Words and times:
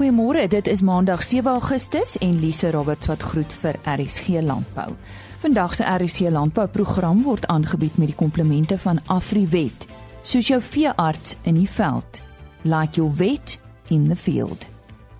Goeiemôre, 0.00 0.46
dit 0.48 0.66
is 0.66 0.80
Maandag 0.80 1.22
7 1.22 1.50
Augustus 1.50 2.18
en 2.18 2.38
Lise 2.40 2.70
Roberts 2.70 3.06
wat 3.06 3.22
groet 3.22 3.52
vir 3.52 3.76
RSG 3.84 4.40
Landbou. 4.40 4.94
Vandag 5.42 5.74
se 5.76 5.84
RSG 5.84 6.32
Landbou 6.32 6.64
program 6.72 7.20
word 7.22 7.44
aangebied 7.52 7.98
met 8.00 8.08
die 8.08 8.16
komplemente 8.16 8.78
van 8.78 9.02
Afriwet. 9.12 9.84
Soos 10.22 10.48
jou 10.48 10.62
veearts 10.64 11.36
in 11.44 11.60
die 11.60 11.68
veld, 11.68 12.22
like 12.62 12.96
your 12.96 13.12
vet 13.12 13.60
in 13.92 14.08
the 14.08 14.16
field. 14.16 14.64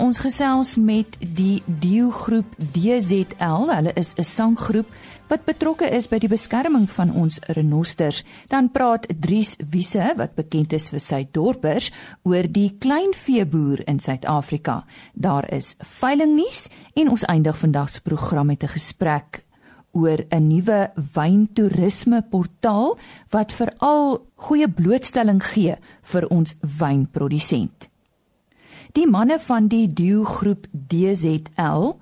Ons 0.00 0.22
gesels 0.24 0.78
met 0.80 1.18
die 1.20 1.58
Dio 1.66 2.08
groep 2.08 2.54
DZL. 2.72 3.66
Hulle 3.68 3.92
is 4.00 4.14
'n 4.16 4.24
sanggroep 4.24 4.88
wat 5.28 5.44
betrokke 5.44 5.90
is 5.90 6.08
by 6.08 6.18
die 6.18 6.28
beskerming 6.28 6.88
van 6.90 7.12
ons 7.12 7.38
renosters. 7.46 8.24
Dan 8.46 8.70
praat 8.70 9.06
Dries 9.20 9.56
Wiese 9.70 10.14
wat 10.16 10.34
bekend 10.34 10.72
is 10.72 10.88
vir 10.88 11.00
sy 11.00 11.28
dorpers 11.30 11.92
oor 12.22 12.48
die 12.48 12.76
kleinveeboer 12.78 13.86
in 13.86 13.98
Suid-Afrika. 13.98 14.84
Daar 15.12 15.52
is 15.52 15.76
veilingnuus 15.78 16.68
en 16.94 17.10
ons 17.10 17.24
eindig 17.24 17.58
vandag 17.58 17.88
se 17.90 18.00
program 18.00 18.46
met 18.46 18.62
'n 18.62 18.68
gesprek 18.68 19.44
oor 19.92 20.24
'n 20.30 20.48
nuwe 20.48 20.90
wyntoerisme 21.14 22.22
portaal 22.30 22.98
wat 23.30 23.52
veral 23.52 24.26
goeie 24.36 24.68
blootstelling 24.68 25.42
gee 25.44 25.76
vir 26.02 26.26
ons 26.28 26.56
wynprodusent. 26.78 27.89
Die 28.92 29.06
manne 29.06 29.36
van 29.38 29.68
die 29.70 29.86
Dio 29.86 30.24
groep 30.26 30.64
DZL, 30.72 31.92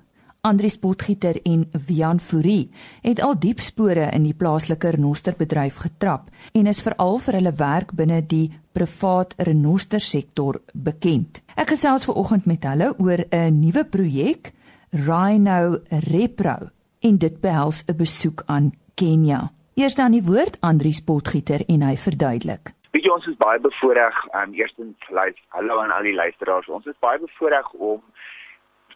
Andri 0.41 0.69
Spotgieter 0.73 1.37
en 1.45 1.67
Wian 1.85 2.19
Fourie, 2.19 2.71
het 3.03 3.21
al 3.21 3.35
diep 3.37 3.59
spore 3.61 4.07
in 4.15 4.23
die 4.25 4.33
plaaslike 4.33 4.95
renosterbedryf 4.95 5.77
getrap 5.83 6.31
en 6.57 6.69
is 6.71 6.81
veral 6.81 7.19
vir 7.21 7.37
hulle 7.37 7.53
werk 7.59 7.93
binne 7.99 8.23
die 8.25 8.47
privaat 8.73 9.35
renostersektor 9.37 10.63
bekend. 10.73 11.43
Ek 11.53 11.75
gesels 11.75 12.09
ver 12.09 12.17
oggend 12.17 12.49
met 12.49 12.65
hulle 12.65 12.89
oor 12.97 13.21
'n 13.29 13.59
nuwe 13.59 13.85
projek, 13.85 14.53
Rhino 14.89 15.83
Repro, 16.09 16.71
en 17.01 17.17
dit 17.17 17.41
behels 17.41 17.83
'n 17.85 17.95
besoek 17.95 18.43
aan 18.47 18.73
Kenia. 18.95 19.51
Eers 19.75 19.95
dan 19.95 20.11
die 20.11 20.23
woord 20.23 20.57
Andri 20.61 20.91
Spotgieter 20.91 21.61
en 21.67 21.81
hy 21.81 21.95
verduidelik. 21.97 22.73
Weet 22.91 23.05
jy 23.05 23.11
ons 23.13 23.27
is 23.29 23.37
baie 23.37 23.59
bevoordeel 23.61 24.15
um 24.39 24.53
eerstens 24.57 25.09
luister 25.13 25.43
hallo 25.53 25.77
aan 25.81 25.91
al 25.93 26.07
die 26.07 26.15
luisteraars. 26.17 26.69
Ons 26.73 26.87
is 26.89 26.97
baie 27.05 27.19
bevoordeel 27.21 27.67
om 27.77 28.01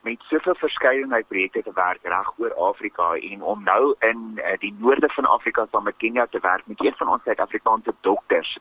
met 0.03 0.23
soveel 0.27 0.55
verskeidenheid 0.59 1.27
projekte 1.27 1.61
te 1.63 1.72
werk 1.77 2.08
reg 2.13 2.31
oor 2.41 2.55
Afrika 2.69 3.11
en 3.16 3.44
om 3.53 3.61
nou 3.63 3.94
in 4.08 4.23
uh, 4.35 4.55
die 4.59 4.73
noorde 4.80 5.09
van 5.16 5.30
Afrika 5.35 5.67
saam 5.72 5.85
met 5.88 6.00
Kenia 6.02 6.25
te 6.25 6.41
werk 6.41 6.66
met 6.67 6.81
een 6.83 6.97
van 6.97 7.11
ons 7.13 7.23
Suid-Afrikaanse 7.23 7.94
dokters 8.02 8.58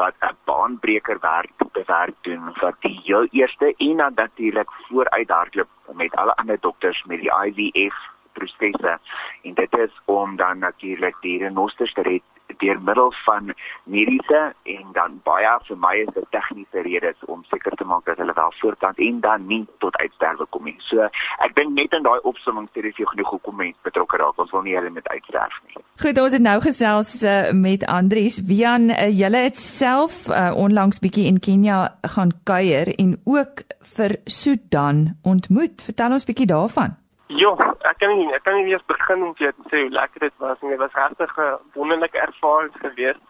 wat 0.00 0.18
'n 0.20 0.36
baanbreker 0.50 1.18
werk 1.20 1.64
te 1.78 1.84
werk 1.86 2.18
doen 2.28 2.50
vir 2.58 2.76
die 2.80 3.00
heel 3.04 3.26
eerste 3.30 3.74
en 3.76 3.96
dan 3.96 4.12
natuurlik 4.14 4.72
vooruithardloop 4.88 5.94
met 5.94 6.16
alle 6.16 6.34
ander 6.34 6.60
dokters 6.60 7.04
met 7.06 7.20
die 7.20 7.32
IVF 7.44 7.96
prosesse 8.32 8.98
en 9.42 9.54
dit 9.54 9.78
is 9.78 10.00
om 10.04 10.36
dan 10.36 10.58
natuurlik 10.58 11.16
die 11.20 11.38
renosters 11.38 11.92
te 11.92 12.02
red 12.02 12.31
deur 12.58 12.80
middel 12.80 13.12
van 13.24 13.52
mediese 13.84 14.42
en 14.76 14.92
dan 14.92 15.20
baie 15.24 15.52
vir 15.68 15.78
my 15.84 15.94
is 16.02 16.12
dit 16.14 16.26
tegniese 16.30 16.84
redes 16.86 17.24
om 17.26 17.44
seker 17.50 17.76
te 17.76 17.84
maak 17.84 18.04
dat 18.04 18.20
hulle 18.22 18.34
wel 18.36 18.54
voortplant 18.60 18.98
en 18.98 19.20
dan 19.20 19.46
nie 19.46 19.62
tot 19.84 19.96
uitsterwe 19.96 20.46
kom 20.50 20.64
nie. 20.68 20.76
So 20.88 21.08
ek 21.46 21.56
dink 21.56 21.74
net 21.76 21.96
in 21.96 22.06
daai 22.06 22.20
opsomming 22.28 22.68
sê 22.72 22.84
dit 22.86 22.96
jy 22.96 23.08
genoeg 23.12 23.34
hoekom 23.36 23.56
mense 23.56 23.88
betrokke 23.88 24.20
raak. 24.22 24.38
Ons 24.38 24.54
wil 24.54 24.64
nie 24.66 24.76
hulle 24.76 24.90
met 24.90 25.08
uitsterf 25.08 25.58
nie. 25.66 25.84
Goed, 26.02 26.18
ons 26.18 26.32
het 26.32 26.42
nou 26.42 26.56
gesels 26.64 27.12
uh, 27.22 27.52
met 27.56 27.84
Andries. 27.86 28.40
Wian, 28.48 28.90
uh, 28.90 29.10
julle 29.12 29.44
het 29.46 29.58
self 29.60 30.24
uh, 30.28 30.50
onlangs 30.56 31.02
bietjie 31.04 31.28
in 31.30 31.38
Kenia 31.42 31.84
gaan 32.16 32.32
kuier 32.48 32.94
en 32.96 33.16
ook 33.24 33.64
vir 33.96 34.16
Sudan 34.24 35.06
ontmoet. 35.22 35.84
Vertel 35.84 36.18
ons 36.18 36.28
bietjie 36.28 36.50
daarvan. 36.50 37.01
Ja, 37.32 37.52
ek 37.88 37.98
kan 38.00 38.10
nie 38.18 38.26
ek 38.34 38.42
kan 38.44 38.58
nie 38.58 38.72
eers 38.74 38.84
begin 38.90 39.22
om 39.24 39.34
te 39.38 39.52
sê 39.70 39.84
hoe 39.84 39.92
lekker 39.94 40.24
dit 40.26 40.34
was 40.42 40.58
nie. 40.60 40.72
Dit 40.74 40.82
was 40.82 40.96
regtig 40.98 41.36
'n 41.38 41.58
wonderlike 41.74 42.18
ervaring 42.18 42.74
gewees. 42.80 43.20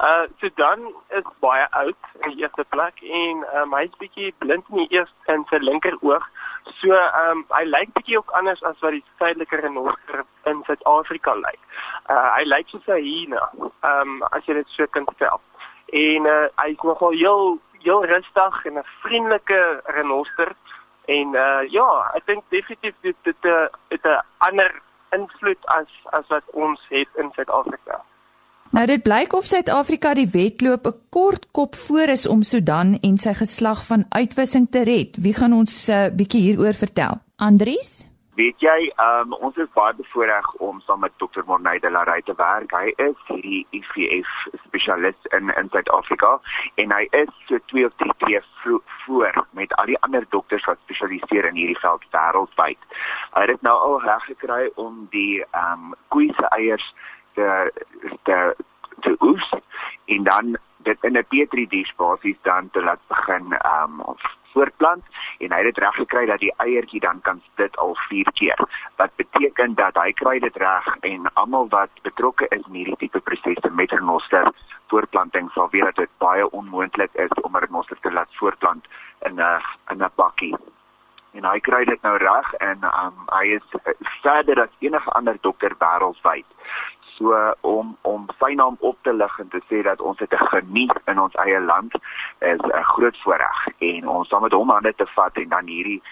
Uh 0.00 0.26
Sudan 0.40 0.80
is 1.18 1.26
baie 1.44 1.66
oud 1.70 2.02
in 2.20 2.30
die 2.30 2.42
eerste 2.42 2.64
plek 2.74 3.02
en 3.02 3.42
um, 3.54 3.74
hy's 3.74 3.96
bietjie 4.02 4.34
blind 4.38 4.64
in 4.70 4.76
die 4.76 4.92
eerste 4.96 5.34
in 5.34 5.44
sy 5.50 5.58
linker 5.60 5.96
oog. 6.00 6.28
So 6.80 6.94
ehm 6.94 7.30
um, 7.30 7.44
hy 7.56 7.64
lyk 7.64 7.92
bietjie 7.98 8.18
ook 8.18 8.30
anders 8.30 8.62
as 8.62 8.78
wat 8.80 8.96
die 8.96 9.04
suidelike 9.18 9.56
renoster 9.56 10.22
in 10.52 10.62
Suid-Afrika 10.68 11.34
lyk. 11.34 11.60
Uh 12.08 12.28
hy 12.36 12.44
lyk 12.44 12.68
soos 12.68 12.86
'n 12.86 13.02
hyena. 13.02 13.42
Ehm 13.82 14.00
um, 14.00 14.22
as 14.30 14.46
jy 14.46 14.54
dit 14.54 14.68
so 14.76 14.86
kan 14.86 15.08
stel. 15.14 15.40
En 16.04 16.26
uh 16.26 16.46
hy's 16.62 16.82
nogal 16.82 17.10
heel 17.10 17.58
heel 17.82 18.04
rustig 18.04 18.64
en 18.64 18.78
'n 18.78 18.90
vriendelike 19.02 19.80
renoster. 19.84 20.54
En 21.10 21.34
uh 21.34 21.62
ja, 21.74 21.88
ek 22.14 22.26
dink 22.26 22.44
definitief 22.54 22.94
dit 23.06 23.16
dit 23.26 23.50
uh, 23.50 23.66
het 23.88 24.04
'n 24.06 24.22
ander 24.46 24.70
invloed 25.16 25.66
as 25.66 25.90
as 26.10 26.26
wat 26.28 26.46
ons 26.52 26.80
het 26.88 27.08
in 27.16 27.30
Suid-Afrika. 27.34 28.02
Nou 28.70 28.86
dit 28.86 29.02
blyk 29.02 29.32
of 29.34 29.44
Suid-Afrika 29.44 30.14
die 30.14 30.28
wedloop 30.30 30.86
'n 30.86 31.00
kort 31.10 31.50
kop 31.50 31.74
voor 31.74 32.08
is 32.14 32.28
om 32.28 32.42
Sudan 32.42 32.98
en 33.00 33.18
sy 33.18 33.34
geslag 33.34 33.86
van 33.86 34.04
uitwissing 34.08 34.70
te 34.70 34.84
red. 34.84 35.16
Wie 35.16 35.34
gaan 35.34 35.52
ons 35.52 35.88
'n 35.88 35.92
uh, 35.92 36.14
bietjie 36.14 36.40
hieroor 36.40 36.74
vertel? 36.74 37.18
Andries? 37.36 38.09
Weet 38.40 38.62
jy, 38.64 38.86
um, 39.02 39.34
ons 39.44 39.56
is 39.60 39.68
baie 39.76 39.92
bevoorreg 39.98 40.46
om 40.64 40.78
saam 40.86 41.02
met 41.04 41.12
Dr. 41.20 41.42
Morney 41.44 41.78
de 41.84 41.90
la 41.92 42.06
Rey 42.08 42.22
te 42.24 42.32
werk. 42.38 42.72
Hy 42.72 42.92
is 43.04 43.18
hierdie 43.26 43.66
IVF 43.76 44.30
spesialis 44.62 45.28
in 45.36 45.52
in 45.60 45.68
Suid-Afrika 45.74 46.30
en 46.80 46.94
hy 46.94 47.02
is 47.18 47.28
so 47.50 47.60
2 47.74 47.84
of 47.90 47.98
3 48.00 48.16
tree 48.22 48.40
voor 48.62 49.42
met 49.60 49.76
al 49.82 49.92
die 49.92 49.98
ander 50.08 50.24
dokters 50.32 50.64
wat 50.70 50.80
spesialiseer 50.86 51.50
in 51.50 51.60
hierdie 51.60 51.76
veld 51.82 52.08
wêreldwyd. 52.16 52.88
Hy 53.36 53.44
het 53.52 53.68
nou 53.68 53.76
al 53.90 54.00
reg 54.06 54.24
gekry 54.32 54.72
om 54.86 55.04
die 55.12 55.44
ehm 55.44 55.90
um, 55.90 55.94
koeie 56.08 56.32
se 56.40 56.48
eiers 56.56 56.88
te 57.36 57.48
te 58.30 58.40
te 59.04 59.16
oes 59.20 59.52
en 60.16 60.24
dan 60.32 60.56
dit 60.88 61.08
in 61.10 61.18
'n 61.18 61.28
petri 61.28 61.68
dish 61.76 61.92
basis 62.00 62.40
dan 62.48 62.70
te 62.70 62.88
laat 62.88 63.04
begin 63.12 63.52
ehm 63.52 64.00
um, 64.00 64.16
voortplant 64.52 65.04
en 65.38 65.52
hy 65.52 65.60
het 65.62 65.68
dit 65.70 65.82
reg 65.84 65.94
gekry 65.94 66.24
dat 66.26 66.40
die 66.40 66.52
eiertjie 66.64 67.00
dan 67.00 67.20
kan 67.26 67.42
split 67.44 67.76
al 67.76 67.94
4 68.08 68.32
keer. 68.32 68.58
Wat 68.96 69.14
beteken 69.16 69.74
dat 69.74 69.98
hy 70.00 70.12
kry 70.12 70.38
dit 70.38 70.56
reg 70.56 70.88
en 71.00 71.30
almal 71.34 71.68
wat 71.68 72.02
betrokke 72.02 72.48
is 72.50 72.66
in 72.66 72.80
hierdie 72.80 72.98
tipe 73.04 73.20
prosesse 73.20 73.70
met 73.70 73.92
renoster 73.92 74.50
voortplanting 74.90 75.50
sal 75.54 75.70
weet 75.70 75.86
dat 75.90 76.02
dit 76.02 76.18
baie 76.18 76.50
onmoontlik 76.50 77.14
is 77.14 77.32
om 77.42 77.56
'n 77.56 77.64
renoster 77.66 77.98
te 78.00 78.12
laat 78.12 78.36
voortplant 78.40 78.84
in 79.26 79.40
'n 79.40 79.62
in 79.90 80.02
'n 80.02 80.12
bakkie. 80.14 80.56
En 81.32 81.44
hy 81.44 81.58
kry 81.60 81.84
dit 81.84 82.02
nou 82.02 82.16
reg 82.16 82.54
en 82.54 82.78
um, 82.82 83.14
hy 83.26 83.44
is 83.58 83.66
verder 84.22 84.60
as 84.60 84.72
enige 84.78 85.10
ander 85.10 85.36
dokter 85.40 85.74
wêreldwyd 85.78 86.46
so 87.20 87.54
om 87.60 87.96
om 88.02 88.26
sy 88.40 88.54
naam 88.54 88.76
op 88.80 88.96
te 89.02 89.12
lig 89.12 89.38
en 89.38 89.48
te 89.52 89.60
sê 89.68 89.82
dat 89.84 90.00
ons 90.00 90.18
dit 90.18 90.36
geniet 90.52 90.96
in 91.12 91.20
ons 91.20 91.36
eie 91.44 91.60
land 91.60 91.94
is 92.38 92.60
'n 92.64 92.88
groot 92.94 93.20
voorreg 93.24 93.60
en 93.78 94.08
ons 94.08 94.28
saam 94.28 94.42
met 94.42 94.56
hom 94.58 94.70
hande 94.70 94.94
te 94.94 95.06
vat 95.14 95.36
en 95.36 95.48
dan 95.48 95.66
hierdie 95.66 96.02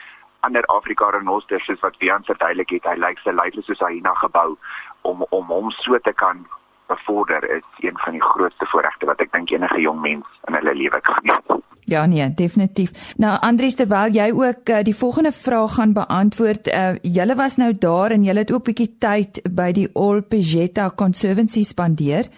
ander 0.41 0.65
Afrika 0.67 1.11
renosters 1.11 1.65
soos 1.65 1.81
wat 1.81 1.97
Wian 1.99 2.25
verduidelik 2.25 2.71
het 2.71 2.85
hy 2.85 2.97
lyk 3.07 3.19
sy 3.25 3.31
lyf 3.31 3.57
soos 3.65 3.81
hy 3.81 4.01
na 4.03 4.15
gebou 4.15 4.57
om 5.03 5.25
om 5.31 5.47
hom 5.47 5.71
so 5.71 5.99
te 5.99 6.13
kan 6.13 6.47
bevorder 6.88 7.44
is 7.56 7.66
een 7.84 7.99
van 8.04 8.12
die 8.16 8.22
grootste 8.22 8.66
voorregte 8.72 9.06
wat 9.06 9.21
ek 9.25 9.32
dink 9.32 9.50
enige 9.50 9.81
jong 9.81 10.00
mens 10.00 10.26
in 10.49 10.59
hulle 10.59 10.75
lewe 10.75 11.00
kan 11.00 11.32
hê. 11.32 11.59
Ja 11.88 12.06
nee, 12.06 12.34
definitief. 12.34 13.15
Nou 13.16 13.32
Andries 13.41 13.78
terwyl 13.78 14.12
jy 14.12 14.28
ook 14.37 14.69
uh, 14.69 14.82
die 14.84 14.97
volgende 14.97 15.32
vraag 15.32 15.78
gaan 15.78 15.94
beantwoord, 15.97 16.69
uh, 16.69 16.94
julle 17.03 17.37
was 17.38 17.56
nou 17.56 17.72
daar 17.72 18.12
en 18.12 18.25
julle 18.25 18.44
het 18.44 18.53
ook 18.53 18.66
'n 18.66 18.71
bietjie 18.71 18.93
tyd 18.99 19.41
by 19.60 19.72
die 19.72 19.88
Ol 19.94 20.21
Pejeta 20.22 20.91
Conservancy 20.91 21.65
spandeer 21.65 22.28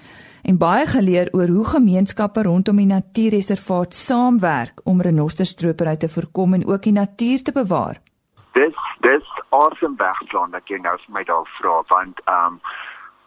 en 0.42 0.58
baie 0.58 0.86
geleer 0.86 1.28
oor 1.32 1.48
hoe 1.48 1.64
gemeenskappe 1.64 2.42
rondom 2.42 2.76
die 2.76 2.86
natuurreservaat 2.86 3.94
saamwerk 3.94 4.80
om 4.84 5.00
renosterstropery 5.00 5.96
te 5.96 6.08
voorkom 6.08 6.54
en 6.54 6.66
ook 6.66 6.82
die 6.82 6.92
natuur 6.92 7.42
te 7.42 7.53
bewaar. 7.53 8.00
Dis 8.53 8.78
dis 9.00 9.26
awesome 9.48 9.96
wegplan 9.96 10.50
dat 10.50 10.68
jy 10.68 10.78
nou 10.78 10.96
vir 11.04 11.14
my 11.14 11.24
daar 11.24 11.48
vra 11.58 11.82
want 11.88 12.20
um 12.28 12.60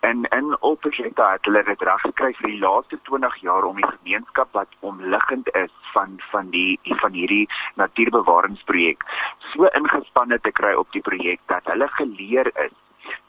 en 0.09 0.23
en 0.37 0.61
opprojekte 0.61 1.23
het 1.31 1.45
hulle 1.47 1.63
dit 1.63 1.81
reg 1.87 2.01
gekry 2.05 2.31
vir 2.39 2.49
die 2.51 2.59
laaste 2.59 2.99
20 3.09 3.37
jaar 3.47 3.67
om 3.69 3.79
die 3.81 3.89
gemeenskap 3.91 4.51
wat 4.59 4.77
omliggend 4.89 5.51
is 5.63 5.73
van 5.93 6.17
van 6.31 6.49
die 6.55 6.79
van 7.03 7.15
hierdie 7.19 7.47
natuurbewaringsprojek 7.81 9.05
so 9.51 9.71
ingespanne 9.81 10.39
te 10.47 10.51
kry 10.61 10.73
op 10.83 10.91
die 10.97 11.05
projek 11.09 11.39
dat 11.53 11.71
hulle 11.71 11.87
geleer 11.99 12.51
is 12.67 12.75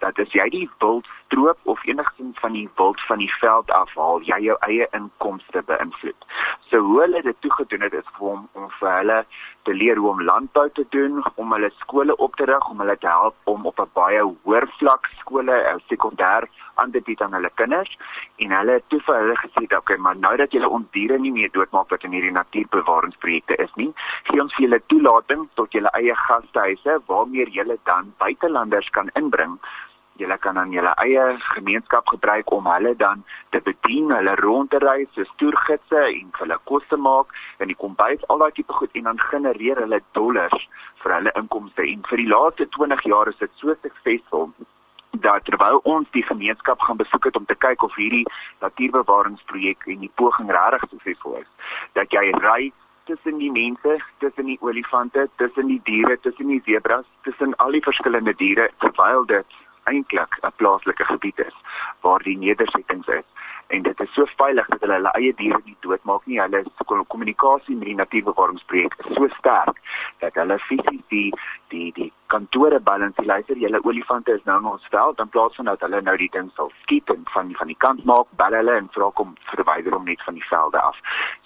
dat 0.02 0.18
as 0.22 0.34
jy 0.36 0.44
die 0.52 0.66
wild 0.82 1.08
stroop 1.24 1.58
of 1.70 1.82
enigsins 1.88 2.38
van 2.42 2.54
die 2.56 2.66
wild 2.78 3.00
van 3.08 3.18
die 3.22 3.30
veld 3.40 3.70
afhaal, 3.74 4.22
jy 4.28 4.38
jou 4.46 4.56
eie 4.68 4.86
inkomste 4.96 5.62
beïnvloed. 5.70 6.26
So 6.70 6.82
hoe 6.86 7.00
hulle 7.02 7.22
dit 7.26 7.40
toegedoen 7.46 7.86
het 7.86 7.96
is 8.00 8.10
om 8.18 8.46
om 8.52 8.68
vir 8.78 8.92
hulle 8.98 9.18
te 9.68 9.74
leer 9.74 10.00
hoe 10.00 10.10
om 10.12 10.22
landbou 10.22 10.66
te 10.78 10.86
doen, 10.96 11.22
om 11.40 11.56
hulle 11.56 11.70
skole 11.80 12.16
op 12.26 12.36
te 12.36 12.48
rig, 12.50 12.68
om 12.70 12.82
hulle 12.84 12.98
te 13.00 13.10
help 13.10 13.50
om 13.54 13.66
op 13.66 13.80
'n 13.80 13.90
baie 13.94 14.22
hoër 14.22 14.68
vlak 14.78 15.10
skole, 15.20 15.56
sekondêr 15.88 16.48
aan 16.74 16.90
te 16.94 17.00
bied 17.06 17.22
aan 17.22 17.36
hulle 17.36 17.50
kinders 17.60 17.96
en 18.36 18.56
hulle 18.58 18.78
het 18.78 18.88
toe 18.88 19.00
vir 19.06 19.20
hulle 19.20 19.36
gesê 19.42 19.64
dat 19.66 19.78
okay, 19.78 19.96
maar 19.96 20.16
nou 20.16 20.34
dat 20.40 20.52
julle 20.52 20.68
ons 20.68 20.90
diere 20.96 21.18
nie 21.18 21.32
meer 21.32 21.52
doodmaak 21.54 21.90
wat 21.94 22.04
in 22.04 22.16
hierdie 22.16 22.34
natuurbewaringsprojekte 22.34 23.58
is 23.66 23.72
nie, 23.80 23.90
gee 24.30 24.42
ons 24.42 24.54
vir 24.56 24.66
julle 24.66 24.82
toelating 24.92 25.48
tot 25.60 25.74
julle 25.76 25.92
eie 25.98 26.14
gastehuise 26.26 27.00
waarmee 27.10 27.50
julle 27.56 27.78
dan 27.90 28.12
buitelanders 28.18 28.90
kan 28.90 29.10
inbring. 29.14 29.58
Julle 30.22 30.36
kan 30.38 30.54
dan 30.54 30.70
julle 30.70 30.92
eie 31.02 31.22
gemeenskap 31.56 32.06
gebruik 32.06 32.52
om 32.54 32.68
hulle 32.70 32.92
dan 32.96 33.24
te 33.50 33.60
bedien, 33.66 34.12
hulle 34.14 34.34
rond 34.38 34.70
te 34.70 34.78
ry, 34.78 35.08
so 35.14 35.26
toergidse 35.42 36.04
en 36.10 36.30
hulle 36.38 36.58
kos 36.70 36.86
te 36.88 36.98
maak 37.06 37.34
en 37.58 37.72
die 37.72 37.78
kombuis, 37.80 38.22
al 38.30 38.44
daai 38.44 38.52
tipe 38.54 38.76
goed. 38.78 38.94
En 38.94 39.10
dan 39.10 39.18
genereer 39.30 39.82
hulle 39.82 40.00
dollars 40.18 40.68
vir 41.02 41.16
hulle 41.16 41.34
inkomste. 41.42 41.82
En 41.82 42.06
vir 42.10 42.22
die 42.22 42.30
laaste 42.30 42.68
20 42.78 43.02
jaar 43.10 43.32
is 43.32 43.42
dit 43.42 43.58
so 43.58 43.74
suksesvol 43.82 44.52
dat 45.20 45.44
terwyl 45.44 45.80
ons 45.82 46.10
die 46.10 46.22
gemeenskap 46.22 46.80
gaan 46.80 46.96
besoek 46.96 47.24
het 47.24 47.36
om 47.36 47.44
te 47.44 47.54
kyk 47.54 47.82
of 47.82 47.94
hierdie 47.94 48.26
natuurbewaringsprojek 48.60 49.86
en 49.86 49.98
die 49.98 50.12
poging 50.14 50.50
regtig 50.50 50.88
suksesvol 50.90 51.36
is, 51.40 51.50
dat 51.92 52.10
jy 52.10 52.30
ry 52.40 52.72
tussen 53.04 53.38
die 53.38 53.52
mense, 53.52 53.98
tussen 54.18 54.46
die 54.46 54.58
olifante, 54.60 55.28
tussen 55.36 55.66
die 55.66 55.80
diere, 55.84 56.16
tussen 56.20 56.48
die 56.48 56.62
zebras, 56.64 57.04
tussen 57.22 57.56
al 57.56 57.76
die 57.76 57.84
verskillende 57.84 58.34
diere 58.40 58.70
terwyl 58.78 59.26
dit 59.28 59.60
eintlik 59.84 60.38
'n 60.42 60.52
plaaslike 60.56 61.04
gebied 61.04 61.38
is 61.38 61.56
waar 62.00 62.22
die 62.22 62.38
nedersettings 62.38 63.08
is 63.08 63.24
en 63.66 63.82
dit 63.82 64.00
is 64.00 64.12
so 64.14 64.26
veilig 64.36 64.66
dat 64.66 64.80
hulle 64.80 64.98
hulle 64.98 65.12
eie 65.18 65.32
diere 65.38 65.60
nie 65.64 65.76
doodmaak 65.80 66.26
nie. 66.26 66.40
Hulle 66.40 66.64
kommunikasie 67.08 67.76
met 67.76 67.88
die 67.88 67.96
natuurbewaringsprojek 67.98 68.94
is 68.98 69.14
so 69.16 69.28
sterk 69.38 69.80
dat 70.22 70.34
hulle 70.40 70.58
fisies 70.68 71.02
die 71.14 71.30
die 71.72 71.90
die 71.98 72.10
kantore 72.32 72.80
balansie 72.80 73.26
luister. 73.26 73.56
Julle 73.56 73.82
olifante 73.84 74.34
is 74.34 74.44
nou 74.44 74.58
in 74.60 74.70
ons 74.72 74.88
veld 74.90 75.20
in 75.20 75.28
plaas 75.36 75.56
van 75.60 75.70
dat 75.72 75.84
hulle 75.86 76.00
nou 76.02 76.16
die 76.20 76.30
ding 76.36 76.50
sal 76.56 76.72
skiet 76.82 77.10
en 77.14 77.22
van 77.36 77.52
van 77.58 77.72
die 77.72 77.80
kant 77.86 78.04
maak, 78.04 78.26
bel 78.40 78.58
hulle 78.60 78.76
en 78.80 78.90
vra 78.96 79.10
kom 79.20 79.36
verwyder 79.52 79.96
hom 79.96 80.04
net 80.10 80.22
van 80.28 80.40
die 80.40 80.48
velde 80.48 80.80
af. 80.80 80.98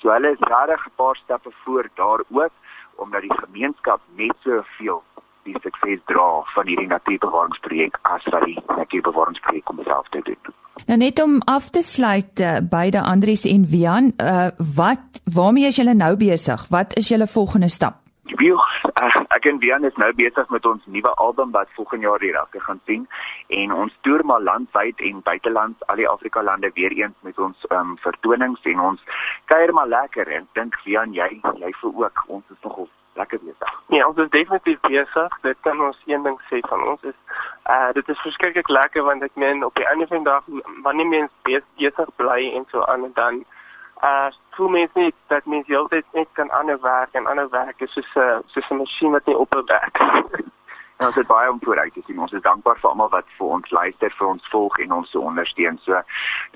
So 0.03 0.15
hulle 0.15 0.35
is 0.37 0.49
regtig 0.53 0.87
'n 0.87 0.97
paar 0.97 1.17
stappe 1.17 1.53
voor 1.65 1.89
daar 1.95 2.25
ook 2.31 2.53
omdat 2.99 3.23
die 3.23 3.39
gemeenskap 3.39 4.01
net 4.17 4.35
soveel 4.43 5.03
die 5.49 5.61
sukses 5.65 6.01
dra 6.11 6.29
van 6.55 6.71
hierdie 6.71 6.89
natuurbewaringsprojek 6.93 7.99
as 8.15 8.27
wat 8.33 8.45
die 8.47 8.59
natuurbewaringsprojek 8.77 9.73
homself 9.73 10.09
te 10.15 10.23
doen. 10.25 10.57
Nou 10.87 10.99
net 10.99 11.23
om 11.23 11.41
af 11.51 11.71
te 11.75 11.83
sluit 11.83 12.41
uh, 12.41 12.59
beide 12.71 13.03
Andries 13.03 13.45
en 13.49 13.65
Wian, 13.73 14.13
uh, 14.23 14.49
wat 14.77 15.23
waarmee 15.35 15.73
is 15.73 15.81
julle 15.81 15.95
nou 15.95 16.15
besig? 16.17 16.69
Wat 16.71 16.95
is 16.97 17.09
julle 17.09 17.27
volgende 17.27 17.69
stap? 17.69 18.05
Wiel, 18.39 18.61
uh, 19.03 19.21
ek 19.37 19.49
en 19.51 19.59
Wian 19.59 19.85
is 19.89 19.97
nou 19.97 20.11
besig 20.15 20.49
met 20.55 20.67
ons 20.69 20.85
nuwe 20.87 21.13
album 21.25 21.51
wat 21.57 21.73
volgende 21.77 22.07
jaar 22.07 22.23
die 22.23 22.33
rakke 22.33 22.61
gaan 22.61 22.81
sien 22.87 23.07
en 23.61 23.73
ons 23.73 23.95
toer 24.07 24.25
maar 24.25 24.45
landwyd 24.45 25.01
en 25.11 25.23
buiteland 25.25 25.87
al 25.89 26.01
die 26.03 26.09
Afrika 26.09 26.43
lande 26.43 26.71
weer 26.75 26.93
eens 26.93 27.17
met 27.27 27.39
ons 27.39 27.67
um, 27.75 27.97
vertonings 28.05 28.69
en 28.73 28.85
ons 28.91 29.25
kuier 29.51 29.73
maar 29.73 29.89
lekker 29.89 30.29
en 30.39 30.47
dink 30.61 30.77
Wian 30.85 31.17
jy 31.17 31.31
jy 31.63 31.73
vir 31.81 32.03
ook 32.05 32.25
ons 32.29 32.45
is 32.55 32.63
nog 32.69 32.85
lekker 33.21 33.41
besig. 33.43 33.75
Ja, 33.95 34.07
ons 34.07 34.19
is 34.23 34.31
definitief 34.35 34.81
besig. 34.87 35.37
Dit 35.45 35.61
kan 35.67 35.81
ons 35.85 36.01
een 36.07 36.23
ding 36.27 36.41
sê 36.49 36.61
van 36.71 36.87
ons 36.93 37.07
is 37.11 37.19
uh 37.75 37.93
dit 37.99 38.09
is 38.09 38.25
verskriklik 38.25 38.69
lekker 38.73 39.05
want 39.07 39.23
ek 39.27 39.35
meen 39.45 39.65
op 39.67 39.75
die 39.77 39.87
einde 39.93 40.07
van 40.11 40.23
die 40.23 40.31
dag 40.31 40.45
wanneer 40.87 41.11
mens 41.15 41.31
besig 41.45 42.13
bly 42.23 42.41
en 42.59 42.67
so 42.73 42.85
aan 42.93 43.05
en 43.09 43.15
dan 43.15 43.43
uh 44.11 44.29
voel 44.57 44.69
mens 44.69 44.95
net 44.95 45.15
dat 45.33 45.47
mens 45.47 45.67
heeltyd 45.67 46.07
net 46.13 46.29
kan 46.33 46.53
aanhou 46.61 46.79
werk 46.83 47.13
en 47.13 47.27
aanhou 47.27 47.49
werk 47.51 47.81
is 47.87 47.93
soos 47.93 48.15
'n 48.17 48.43
soos 48.55 48.71
'n 48.71 48.81
masjien 48.83 49.17
wat 49.17 49.27
nie 49.27 49.37
ophou 49.37 49.65
werk. 49.67 49.99
En 50.99 51.07
ons 51.07 51.17
is 51.17 51.27
baie 51.27 51.51
om 51.51 51.61
vooruit 51.63 51.95
te 51.95 52.03
sien. 52.07 52.19
Ons 52.19 52.33
is 52.33 52.43
dankbaar 52.43 52.79
vir 52.83 52.91
almal 52.91 53.11
wat 53.13 53.29
vir 53.39 53.47
ons 53.47 53.71
luister, 53.71 54.15
vir 54.19 54.27
ons 54.27 54.49
volg 54.51 54.79
en 54.83 54.93
ons 54.97 55.11
so 55.11 55.21
ondersteun. 55.31 55.79
So 55.87 56.01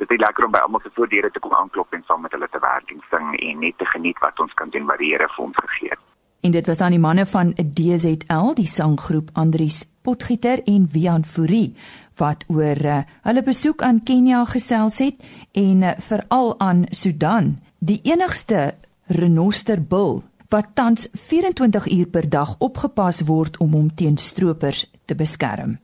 dit 0.01 0.11
is 0.11 0.23
lekker 0.25 0.45
om 0.45 0.55
by 0.57 0.65
almal 0.67 0.83
se 0.83 0.91
voordele 0.97 1.31
te 1.31 1.43
kom 1.45 1.55
aanklop 1.55 1.95
en 1.95 2.03
saam 2.09 2.27
met 2.27 2.35
hulle 2.35 2.49
te 2.51 2.63
werk 2.65 2.91
en 2.91 3.05
sing 3.11 3.37
en 3.39 3.63
net 3.67 3.79
te 3.79 3.87
geniet 3.95 4.19
wat 4.19 4.41
ons 4.41 4.55
kan 4.59 4.75
doen 4.75 4.89
wat 4.91 4.99
die 4.99 5.13
Here 5.15 5.29
vir 5.37 5.45
ons 5.45 5.63
gegee 5.67 5.95
het. 5.95 6.12
En 6.43 6.51
dit 6.51 6.67
was 6.67 6.77
dan 6.77 6.91
die 6.91 6.99
manne 6.99 7.23
van 7.27 7.53
DZL, 7.55 8.55
die 8.59 8.67
sanggroep 8.67 9.31
Andries 9.33 9.85
Potgieter 10.03 10.63
en 10.67 10.89
Wian 10.91 11.25
Fourie 11.25 11.75
wat 12.19 12.43
oor 12.51 12.81
uh, 12.85 12.97
hulle 13.23 13.43
besoek 13.47 13.83
aan 13.83 14.03
Kenja 14.03 14.43
gesels 14.51 14.99
het 14.99 15.23
en 15.53 15.85
uh, 15.87 15.93
veral 16.03 16.51
aan 16.61 16.83
Sudan, 16.91 17.55
die 17.79 18.01
enigste 18.03 18.75
renosterbul 19.07 20.23
wat 20.51 20.75
tans 20.75 21.07
24 21.13 21.87
uur 21.95 22.11
per 22.11 22.29
dag 22.29 22.57
opgepas 22.59 23.23
word 23.31 23.57
om 23.63 23.79
hom 23.79 23.95
teen 23.95 24.19
stroopers 24.19 24.83
te 25.07 25.15
beskerm. 25.15 25.79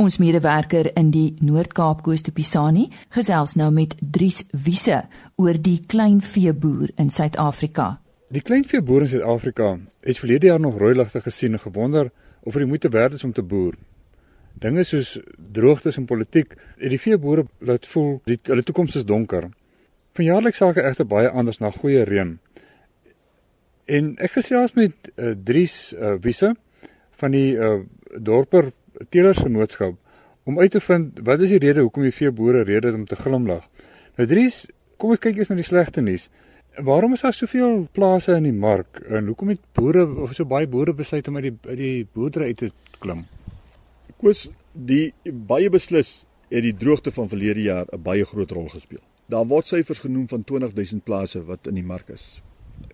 Ons 0.00 0.16
medewerker 0.18 0.88
in 0.96 1.12
die 1.12 1.36
Noord-Kaap 1.40 2.02
Koos 2.04 2.24
de 2.24 2.32
Pisani 2.32 2.88
gesels 3.12 3.54
nou 3.60 3.68
met 3.76 3.94
Dries 4.00 4.42
Wiese 4.52 5.04
oor 5.36 5.60
die 5.60 5.78
kleinveeboer 5.84 6.96
in 6.96 7.12
Suid-Afrika 7.12 7.98
Die 8.26 8.42
kleinveeboere 8.42 9.04
in 9.06 9.10
Suid-Afrika 9.10 9.66
het 10.02 10.18
verlede 10.18 10.48
jaar 10.48 10.60
nog 10.60 10.78
rooi 10.78 10.96
ligte 10.98 11.20
gesien 11.22 11.52
en 11.52 11.60
gewonder 11.62 12.10
of 12.42 12.54
dit 12.54 12.66
moeite 12.66 12.88
werd 12.88 13.12
is 13.12 13.24
om 13.24 13.32
te 13.32 13.42
boer. 13.42 13.76
Dinge 14.58 14.82
soos 14.84 15.20
droogtes 15.52 15.96
en 15.96 16.08
politiek 16.10 16.56
het 16.56 16.90
die 16.90 16.98
veeboere 16.98 17.44
laat 17.58 17.86
voel 17.86 18.16
die 18.24 18.38
hulle 18.48 18.64
toekoms 18.66 18.96
is 18.98 19.04
donker. 19.06 19.46
Vanjaarlik 20.18 20.58
sake 20.58 20.82
egter 20.82 21.06
baie 21.06 21.30
anders 21.30 21.60
na 21.62 21.70
goeie 21.70 22.02
reën. 22.08 22.32
En 23.86 24.08
ek 24.18 24.34
gesels 24.40 24.74
met 24.74 25.12
uh, 25.14 25.36
Dries 25.44 25.76
uh, 25.94 26.16
Wiese 26.22 26.56
van 27.22 27.36
die 27.36 27.52
uh, 27.54 27.76
Dorper 28.18 28.72
Teelersgenootskap 29.08 29.94
om 30.50 30.58
uit 30.58 30.74
te 30.74 30.82
vind 30.82 31.22
wat 31.22 31.46
is 31.46 31.54
die 31.54 31.62
rede 31.62 31.86
hoekom 31.86 32.02
die 32.08 32.16
veeboere 32.16 32.64
rede 32.66 32.90
het 32.90 32.98
om 32.98 33.06
te 33.06 33.22
glimlag. 33.22 33.70
Nou 34.18 34.26
Dries, 34.26 34.64
kom 34.98 35.14
ons 35.14 35.22
kyk 35.22 35.38
eers 35.38 35.52
na 35.52 35.60
die 35.62 35.68
slegte 35.70 36.02
nuus. 36.02 36.26
Waarom 36.76 37.12
is 37.12 37.22
daar 37.24 37.32
soveel 37.32 37.88
plase 37.92 38.34
in 38.36 38.44
die 38.44 38.52
mark 38.52 38.98
en 39.08 39.30
hoekom 39.30 39.48
het 39.48 39.60
boere 39.72 40.02
of 40.20 40.34
so 40.36 40.44
baie 40.44 40.66
boere 40.68 40.92
besluit 40.94 41.28
om 41.28 41.38
uit 41.38 41.44
die 41.46 41.52
uit 41.70 41.78
die 41.78 42.08
boerdery 42.12 42.50
uit 42.52 42.58
te 42.58 42.68
klim? 43.00 43.22
Koos 44.20 44.42
die 44.90 45.14
baie 45.52 45.70
beslis 45.72 46.10
het 46.50 46.66
die 46.66 46.74
droogte 46.76 47.12
van 47.16 47.30
verlede 47.32 47.62
jaar 47.64 47.86
'n 47.92 48.02
baie 48.02 48.24
groot 48.24 48.50
rol 48.50 48.68
gespeel. 48.68 49.00
Daar 49.32 49.46
word 49.46 49.66
syfers 49.66 50.04
genoem 50.04 50.28
van 50.28 50.44
20000 50.44 51.04
plase 51.04 51.42
wat 51.44 51.66
in 51.66 51.80
die 51.80 51.86
mark 51.94 52.12
is. 52.12 52.42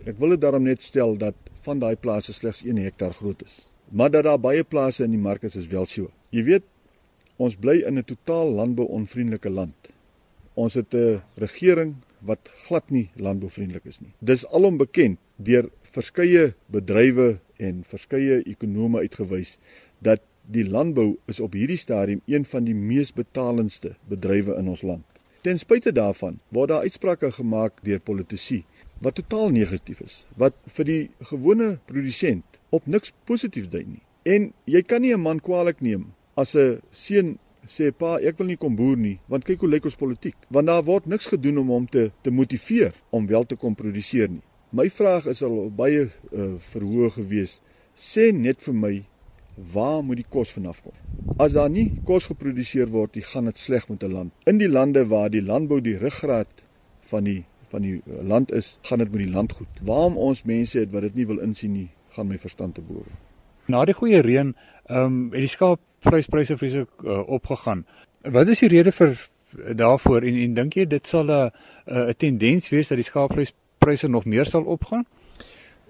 Ek 0.07 0.19
wil 0.19 0.37
dit 0.37 0.41
daarom 0.41 0.63
net 0.63 0.83
stel 0.83 1.17
dat 1.17 1.35
van 1.63 1.79
daai 1.79 1.97
plase 1.97 2.33
slegs 2.33 2.63
1 2.63 2.77
hektaar 2.77 3.13
groot 3.13 3.43
is. 3.43 3.69
Maar 3.91 4.11
dat 4.11 4.25
daar 4.25 4.39
baie 4.39 4.65
plase 4.65 5.05
in 5.05 5.11
die 5.11 5.25
mark 5.27 5.43
is 5.43 5.57
is 5.57 5.67
wel 5.67 5.87
so. 5.87 6.11
Jy 6.31 6.45
weet 6.45 6.63
ons 7.37 7.57
bly 7.57 7.83
in 7.83 7.99
'n 7.99 8.05
totaal 8.05 8.55
landbouonvriendelike 8.61 9.51
land. 9.51 9.93
Ons 10.55 10.75
het 10.75 10.95
'n 10.95 11.23
regering 11.35 11.97
wat 12.29 12.51
glad 12.67 12.91
nie 12.91 13.07
landbouvriendelik 13.17 13.87
is 13.91 14.01
nie. 14.01 14.13
Dis 14.21 14.45
alom 14.59 14.77
bekend 14.81 15.19
deur 15.37 15.69
verskeie 15.95 16.53
bedrywe 16.75 17.29
en 17.69 17.83
verskeie 17.95 18.43
ekonome 18.53 19.03
uitgewys 19.07 19.57
dat 20.09 20.23
die 20.55 20.65
landbou 20.67 21.09
is 21.31 21.41
op 21.41 21.55
hierdie 21.55 21.79
stadium 21.79 22.23
een 22.27 22.45
van 22.53 22.67
die 22.67 22.75
mees 22.75 23.13
betalendste 23.15 23.95
bedrywe 24.11 24.57
in 24.59 24.71
ons 24.73 24.83
land. 24.87 25.05
Ten 25.47 25.59
spyte 25.59 25.93
daarvan 25.95 26.39
word 26.55 26.71
daar 26.71 26.87
uitsprake 26.87 27.33
gemaak 27.35 27.83
deur 27.87 28.01
politici 28.01 28.63
wat 29.03 29.17
totaal 29.19 29.51
negatief 29.55 30.01
is, 30.05 30.17
wat 30.39 30.55
vir 30.77 30.87
die 30.87 31.03
gewone 31.31 31.73
produsent 31.91 32.61
op 32.71 32.87
niks 32.87 33.11
positief 33.27 33.67
dui 33.73 33.83
nie. 33.85 34.03
En 34.23 34.53
jy 34.71 34.83
kan 34.87 35.03
nie 35.03 35.15
'n 35.15 35.21
man 35.21 35.41
kwaadlik 35.41 35.81
neem 35.81 36.13
as 36.37 36.55
'n 36.55 36.81
seun 36.91 37.39
sê 37.67 37.93
pa, 37.95 38.17
ek 38.19 38.39
wil 38.39 38.49
nie 38.51 38.59
kom 38.61 38.77
boer 38.77 38.97
nie, 38.99 39.19
want 39.31 39.45
kyk 39.47 39.63
hoe 39.63 39.71
lyk 39.71 39.85
ons 39.91 39.99
politiek. 39.99 40.37
Want 40.51 40.71
daar 40.71 40.83
word 40.87 41.07
niks 41.07 41.29
gedoen 41.31 41.61
om 41.63 41.71
hom 41.75 41.87
te 41.87 42.11
te 42.23 42.31
motiveer 42.35 42.97
om 43.11 43.27
wel 43.31 43.45
te 43.45 43.57
kom 43.57 43.77
produseer 43.79 44.31
nie. 44.31 44.43
My 44.73 44.89
vraag 44.91 45.29
is 45.31 45.43
al 45.47 45.57
baie 45.71 46.07
uh, 46.09 46.51
verhoog 46.73 47.19
gewees. 47.21 47.59
Sê 47.95 48.31
net 48.33 48.63
vir 48.65 48.77
my 48.85 48.93
waar 49.75 50.01
moet 50.03 50.23
die 50.23 50.29
kos 50.37 50.55
vanaf 50.57 50.81
kom? 50.83 50.95
As 51.39 51.53
daar 51.59 51.71
nie 51.71 51.91
kos 52.09 52.27
geproduseer 52.31 52.89
word, 52.91 53.13
dan 53.15 53.27
gaan 53.31 53.51
dit 53.51 53.59
sleg 53.59 53.89
met 53.89 54.03
'n 54.03 54.13
land. 54.13 54.33
In 54.47 54.59
die 54.59 54.69
lande 54.69 55.05
waar 55.09 55.31
die 55.31 55.43
landbou 55.43 55.81
die 55.81 55.99
ruggraat 55.99 56.65
van 57.11 57.25
die 57.25 57.43
van 57.73 57.83
die 57.83 57.99
uh, 58.05 58.23
land 58.29 58.53
is, 58.53 58.79
gaan 58.83 58.99
dit 58.99 59.13
met 59.13 59.27
die 59.27 59.33
land 59.33 59.53
goed. 59.53 59.83
Waarom 59.83 60.17
ons 60.17 60.43
mense 60.45 60.79
het 60.79 60.91
wat 60.93 61.03
dit 61.09 61.15
nie 61.15 61.27
wil 61.27 61.39
insien 61.41 61.73
nie, 61.73 61.91
gaan 62.17 62.29
my 62.29 62.39
verstand 62.39 62.75
te 62.75 62.85
bowe. 62.85 63.32
Na 63.67 63.85
die 63.85 63.95
goeie 63.95 64.23
reën, 64.23 64.55
ehm 64.87 65.05
um, 65.05 65.19
het 65.33 65.45
die 65.45 65.51
skaapvleispryse 65.51 66.57
vreeslik 66.59 67.05
uh, 67.05 67.23
opgegaan. 67.29 67.87
Wat 68.23 68.49
is 68.49 68.63
die 68.65 68.69
rede 68.69 68.93
vir 68.93 69.15
daarvoor 69.77 70.23
en 70.23 70.39
en 70.45 70.55
dink 70.55 70.77
jy 70.77 70.87
dit 70.87 71.07
sal 71.07 71.31
'n 71.31 71.51
'n 71.87 72.15
tendens 72.17 72.69
wees 72.69 72.89
dat 72.89 72.99
die 72.99 73.11
skaapvleispryse 73.11 74.09
nog 74.09 74.25
meer 74.25 74.45
sal 74.45 74.65
opgaan? 74.65 75.07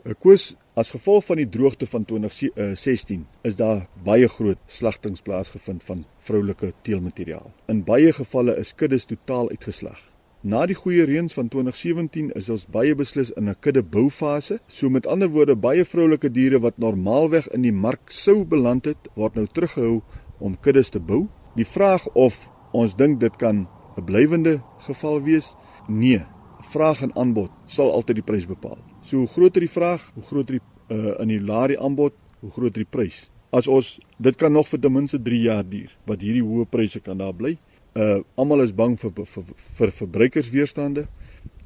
Ek 0.05 0.19
koes 0.19 0.55
as 0.75 0.91
gevolg 0.91 1.25
van 1.25 1.37
die 1.37 1.49
droogte 1.49 1.87
van 1.87 2.05
2016 2.05 3.26
is 3.43 3.57
daar 3.57 3.87
baie 4.05 4.29
groot 4.29 4.59
slagtings 4.67 5.21
plaasgevind 5.21 5.85
van 5.85 6.05
vroulike 6.19 6.73
teelmateriaal. 6.83 7.52
In 7.69 7.85
baie 7.85 8.12
gevalle 8.12 8.57
is 8.57 8.75
kuddes 8.75 9.05
totaal 9.05 9.50
uitgeslag. 9.50 10.00
Na 10.43 10.65
die 10.67 10.75
goeie 10.75 11.05
reëns 11.07 11.37
van 11.39 11.47
2017 11.55 12.33
is 12.39 12.49
ons 12.51 12.63
baie 12.77 12.95
beslis 12.99 13.29
in 13.39 13.49
'n 13.51 13.55
kudde 13.65 13.83
boufase. 13.97 14.57
So 14.67 14.89
met 14.91 15.07
ander 15.07 15.29
woorde, 15.35 15.55
baie 15.67 15.85
vroulike 15.85 16.31
diere 16.39 16.59
wat 16.65 16.81
normaalweg 16.83 17.47
in 17.55 17.63
die 17.63 17.73
mark 17.73 18.11
sou 18.11 18.35
beland 18.55 18.89
het, 18.91 19.09
word 19.15 19.39
nou 19.39 19.47
teruggehou 19.47 20.03
om 20.41 20.59
kuddes 20.59 20.91
te 20.91 21.01
bou. 21.01 21.29
Die 21.55 21.69
vraag 21.75 22.09
of 22.25 22.51
ons 22.73 22.97
dink 22.97 23.21
dit 23.21 23.37
kan 23.37 23.69
'n 23.97 24.05
blywende 24.05 24.57
geval 24.89 25.23
wees. 25.23 25.55
Nee, 25.89 26.27
vraag 26.73 27.03
en 27.03 27.17
aanbod 27.17 27.51
sal 27.65 27.93
altyd 27.93 28.17
die 28.17 28.29
prys 28.31 28.47
bepaal. 28.47 28.79
So 29.01 29.19
hoe 29.19 29.33
groter 29.37 29.61
die 29.61 29.75
vraag, 29.79 30.11
hoe 30.15 30.25
groter 30.25 30.59
die 30.59 30.65
uh, 30.91 31.21
in 31.21 31.29
die 31.29 31.41
laer 31.41 31.69
die 31.69 31.79
aanbod, 31.79 32.15
hoe 32.41 32.51
groter 32.51 32.83
die 32.83 32.91
prys. 32.91 33.31
As 33.53 33.69
ons 33.69 34.01
dit 34.19 34.37
kan 34.37 34.53
nog 34.53 34.69
vir 34.69 34.81
ten 34.81 34.93
minste 34.93 35.23
3 35.23 35.41
jaar 35.43 35.65
duur 35.69 35.97
wat 36.05 36.21
hierdie 36.21 36.43
hoë 36.43 36.67
pryse 36.67 37.01
kan 37.01 37.19
daar 37.19 37.35
bly. 37.35 37.59
Uh 37.93 38.23
almal 38.41 38.63
is 38.65 38.73
bang 38.73 38.97
vir 39.01 39.13
vir, 39.13 39.45
vir, 39.79 39.91
verbruikersweerstande. 39.99 41.07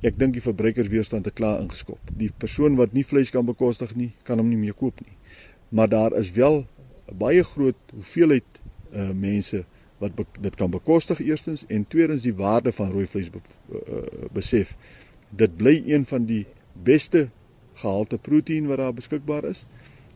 Ek 0.02 0.18
dink 0.18 0.35
die 0.35 0.42
verbruikersweerstand 0.42 1.28
het 1.28 1.37
klaar 1.38 1.61
ingeskop. 1.62 2.00
Die 2.18 2.33
persoon 2.45 2.78
wat 2.80 2.97
nie 2.97 3.04
vleis 3.06 3.30
kan 3.30 3.47
bekostig 3.47 3.95
nie, 3.95 4.11
kan 4.26 4.42
hom 4.42 4.49
nie 4.50 4.59
meer 4.59 4.75
koop 4.75 4.99
nie. 5.04 5.14
Maar 5.71 5.92
daar 5.92 6.16
is 6.18 6.33
wel 6.35 6.64
baie 7.14 7.45
groot 7.47 7.95
hoeveelheid 7.95 8.62
uh 8.92 9.11
mense 9.14 9.64
wat 10.02 10.18
dit 10.40 10.54
kan 10.59 10.71
bekostig 10.71 11.23
eerstens 11.25 11.64
en 11.73 11.87
tweedens 11.88 12.23
die 12.26 12.35
waarde 12.35 12.73
van 12.73 12.90
rooi 12.92 13.06
vleis 13.06 13.30
be, 13.30 13.40
uh, 13.73 14.02
besef. 14.33 14.75
Dit 15.30 15.56
bly 15.56 15.78
een 15.87 16.04
van 16.04 16.26
die 16.28 16.45
beste 16.85 17.28
gehalte 17.80 18.18
proteïen 18.18 18.66
wat 18.66 18.83
daar 18.83 18.95
beskikbaar 18.95 19.45
is 19.45 19.64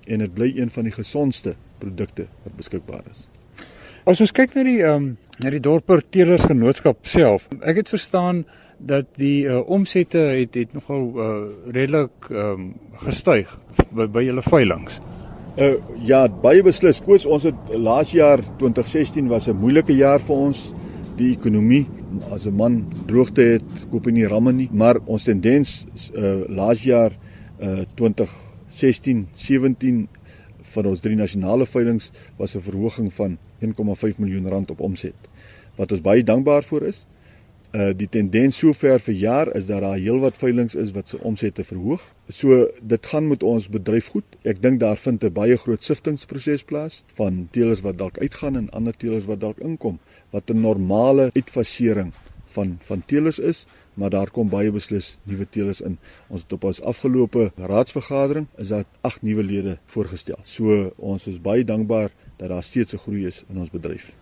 en 0.07 0.19
dit 0.25 0.35
bly 0.35 0.53
een 0.57 0.71
van 0.71 0.89
die 0.89 0.93
gesondste 0.95 1.55
produkte 1.79 2.27
wat 2.43 2.57
beskikbaar 2.57 3.05
is. 3.11 3.27
As 4.09 4.21
ons 4.21 4.33
kyk 4.33 4.55
na 4.57 4.65
die 4.67 4.81
ehm 4.83 5.11
um, 5.11 5.11
na 5.41 5.51
die 5.55 5.61
dorper 5.65 6.03
teelersgenootskap 6.05 7.07
self, 7.09 7.47
ek 7.65 7.81
het 7.81 7.93
verstaan 7.93 8.43
dat 8.81 9.09
die 9.21 9.45
uh, 9.49 9.61
omsette 9.73 10.21
het 10.37 10.57
het 10.57 10.75
nogal 10.77 11.07
uh, 11.07 11.31
redelik 11.73 12.29
ehm 12.31 12.61
um, 12.61 12.69
gestyg 13.05 13.53
by 13.97 14.07
by 14.13 14.25
julle 14.27 14.45
veilinge. 14.45 15.01
Uh 15.61 15.73
ja, 16.09 16.21
baie 16.43 16.63
beslis. 16.65 17.01
Koos 17.05 17.27
ons 17.27 17.45
het 17.49 17.73
laas 17.73 18.13
jaar 18.17 18.41
2016 18.61 19.29
was 19.33 19.49
'n 19.49 19.57
moeilike 19.57 19.97
jaar 19.97 20.21
vir 20.21 20.37
ons. 20.37 20.61
Die 21.17 21.33
ekonomie 21.37 21.87
as 22.31 22.47
'n 22.47 22.57
man 22.57 22.85
droogte 23.07 23.43
het, 23.43 23.87
koop 23.91 24.07
nie 24.07 24.29
ramme 24.29 24.53
nie, 24.53 24.69
maar 24.73 25.01
ons 25.07 25.25
tendens 25.25 25.87
uh 26.15 26.49
laas 26.49 26.85
jaar 26.85 27.13
uh 27.61 27.85
2016, 27.97 29.27
17 29.33 30.09
van 30.63 30.87
ons 30.87 31.01
drie 31.01 31.17
nasionale 31.17 31.67
veilinge 31.67 32.11
was 32.37 32.57
'n 32.57 32.61
verhoging 32.61 33.13
van 33.13 33.39
1,5 33.61 34.19
miljoen 34.19 34.49
rand 34.49 34.71
op 34.71 34.81
omset. 34.81 35.30
Wat 35.81 35.93
ons 35.97 36.05
baie 36.05 36.25
dankbaar 36.33 36.67
vir 36.73 36.87
is 36.93 37.05
uh 37.79 37.91
die 37.95 38.09
tendens 38.11 38.57
sover 38.59 38.99
vir 39.03 39.15
jaar 39.15 39.51
is 39.59 39.67
dat 39.67 39.85
daar 39.85 39.99
heelwat 39.99 40.39
veilinge 40.39 40.79
is 40.83 40.91
wat 40.97 41.09
se 41.09 41.19
omsette 41.31 41.65
verhoog. 41.65 42.03
So 42.39 42.57
dit 42.93 43.11
gaan 43.13 43.29
met 43.31 43.45
ons 43.47 43.69
bedryf 43.77 44.09
goed. 44.15 44.39
Ek 44.53 44.63
dink 44.63 44.81
daar 44.81 44.97
vind 44.99 45.25
'n 45.25 45.33
baie 45.33 45.57
groot 45.57 45.85
siftingproses 45.89 46.65
plaas 46.73 47.03
van 47.21 47.47
teelers 47.53 47.85
wat 47.87 47.99
dalk 47.99 48.19
uitgaan 48.19 48.57
en 48.57 48.71
ander 48.81 48.97
teelers 48.97 49.29
wat 49.31 49.41
dalk 49.41 49.63
inkom 49.71 50.01
wat 50.33 50.51
'n 50.51 50.61
normale 50.61 51.31
uitfasering 51.35 52.13
van 52.57 52.77
van 52.89 53.05
teelers 53.07 53.39
is, 53.39 53.67
maar 53.95 54.11
daar 54.11 54.31
kom 54.31 54.49
baie 54.49 54.73
beslis 54.73 55.19
nuwe 55.23 55.47
teelers 55.49 55.81
in. 55.81 55.99
Ons 56.29 56.43
het 56.43 56.53
op 56.53 56.65
ons 56.65 56.83
afgelope 56.83 57.53
raadsvergadering 57.57 58.47
is 58.57 58.69
daar 58.75 58.85
8 59.01 59.23
nuwe 59.23 59.45
lede 59.45 59.79
voorgestel. 59.87 60.41
So 60.43 60.91
ons 60.97 61.27
is 61.27 61.41
baie 61.41 61.65
dankbaar 61.65 62.11
dat 62.37 62.49
daar 62.49 62.63
steeds 62.63 62.95
'n 62.95 62.99
groei 63.07 63.27
is 63.27 63.45
in 63.49 63.59
ons 63.59 63.71
bedryf. 63.71 64.13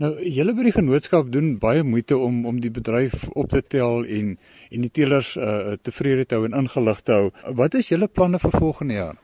Nou, 0.00 0.14
julle 0.24 0.54
by 0.56 0.64
die 0.64 0.72
genootskap 0.72 1.26
doen 1.28 1.58
baie 1.60 1.82
moeite 1.84 2.16
om 2.16 2.38
om 2.48 2.60
die 2.64 2.70
bedryf 2.72 3.26
op 3.36 3.50
te 3.52 3.60
tel 3.74 4.06
en 4.18 4.30
en 4.72 4.86
die 4.86 4.92
teelers 4.98 5.34
uh, 5.36 5.74
tevrede 5.88 6.24
te 6.24 6.38
hou 6.38 6.46
en 6.48 6.56
ingelig 6.62 7.02
te 7.04 7.18
hou. 7.18 7.26
Wat 7.58 7.76
is 7.76 7.90
julle 7.92 8.08
planne 8.08 8.40
vir 8.40 8.54
volgende 8.54 8.96
jaar? 8.96 9.18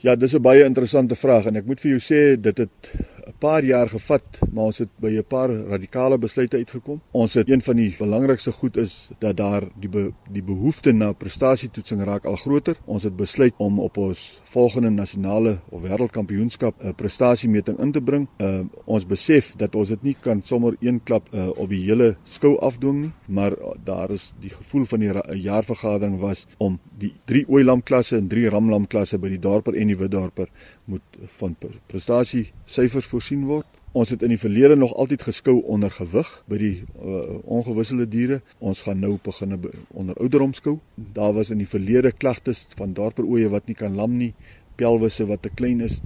Ja, 0.00 0.14
dis 0.16 0.32
'n 0.34 0.42
baie 0.42 0.64
interessante 0.64 1.18
vraag 1.24 1.50
en 1.50 1.60
ek 1.60 1.68
moet 1.68 1.84
vir 1.84 1.90
jou 1.90 2.00
sê 2.00 2.22
dit 2.40 2.64
het 2.64 2.92
'n 3.26 3.34
paar 3.38 3.64
jaar 3.64 3.88
gevat, 3.88 4.38
maar 4.52 4.64
ons 4.64 4.78
het 4.78 4.88
by 5.00 5.10
'n 5.18 5.24
paar 5.28 5.50
radikale 5.50 6.18
besluite 6.18 6.56
uitgekom. 6.56 7.00
Ons 7.10 7.34
het 7.34 7.50
een 7.50 7.62
van 7.62 7.76
die 7.76 7.94
belangrikste 7.98 8.52
goed 8.52 8.76
is 8.76 9.10
dat 9.18 9.36
daar 9.36 9.62
die 9.80 9.88
be, 9.88 10.12
die 10.30 10.42
behoefte 10.42 10.92
na 10.92 11.12
prestasietoetsing 11.12 12.02
raak 12.04 12.24
al 12.24 12.36
groter. 12.36 12.76
Ons 12.84 13.02
het 13.02 13.16
besluit 13.16 13.54
om 13.56 13.80
op 13.80 13.96
ons 13.96 14.40
volgende 14.44 14.90
nasionale 14.90 15.58
of 15.68 15.82
wêreldkampioenskap 15.82 16.74
'n 16.82 16.94
prestasiemeting 16.94 17.78
in 17.78 17.92
te 17.92 18.00
bring. 18.00 18.28
Uh, 18.38 18.60
ons 18.84 19.06
besef 19.06 19.54
dat 19.56 19.74
ons 19.74 19.88
dit 19.88 20.02
nie 20.02 20.16
kan 20.20 20.42
sommer 20.42 20.76
een 20.80 21.02
klap 21.02 21.28
uh, 21.34 21.48
op 21.48 21.68
die 21.68 21.84
hele 21.84 22.16
skou 22.24 22.58
afdwing 22.58 23.00
nie, 23.00 23.12
maar 23.26 23.56
daar 23.84 24.10
is 24.10 24.32
die 24.40 24.50
gevoel 24.50 24.84
van 24.84 25.00
die 25.00 25.12
jaarvergadering 25.40 26.18
was 26.18 26.46
om 26.58 26.80
die 26.98 27.14
3 27.24 27.48
ooilamklasse 27.48 28.16
en 28.16 28.28
3 28.28 28.48
ramlamklasse 28.48 29.18
by 29.18 29.28
die 29.28 29.38
dorper 29.38 29.74
en 29.74 29.86
die 29.86 29.96
witdorper 29.96 30.48
moet 30.84 31.20
van 31.38 31.56
prestasie 31.86 32.50
syfers 32.64 33.06
voorsien 33.06 33.44
word. 33.46 33.66
Ons 33.92 34.10
het 34.10 34.22
in 34.24 34.32
die 34.32 34.40
verlede 34.40 34.76
nog 34.76 34.94
altyd 34.94 35.22
geskou 35.28 35.58
onder 35.74 35.90
gewig 35.92 36.30
by 36.48 36.58
die 36.58 36.72
uh, 36.80 37.36
ongewisselde 37.44 38.06
diere. 38.08 38.40
Ons 38.58 38.80
gaan 38.86 39.02
nou 39.04 39.18
begin 39.22 39.58
onder 39.90 40.16
ouderdom 40.16 40.54
skou. 40.56 40.78
Daar 40.94 41.34
was 41.36 41.52
in 41.52 41.60
die 41.60 41.68
verlede 41.68 42.12
klagtes 42.12 42.64
van 42.78 42.96
dorperoeie 42.96 43.52
wat 43.52 43.68
nie 43.68 43.76
kan 43.76 43.94
lam 43.94 44.16
nie, 44.16 44.32
pelwisse 44.80 45.26
wat 45.28 45.42
te 45.44 45.50
klein 45.60 45.84
is 45.86 45.98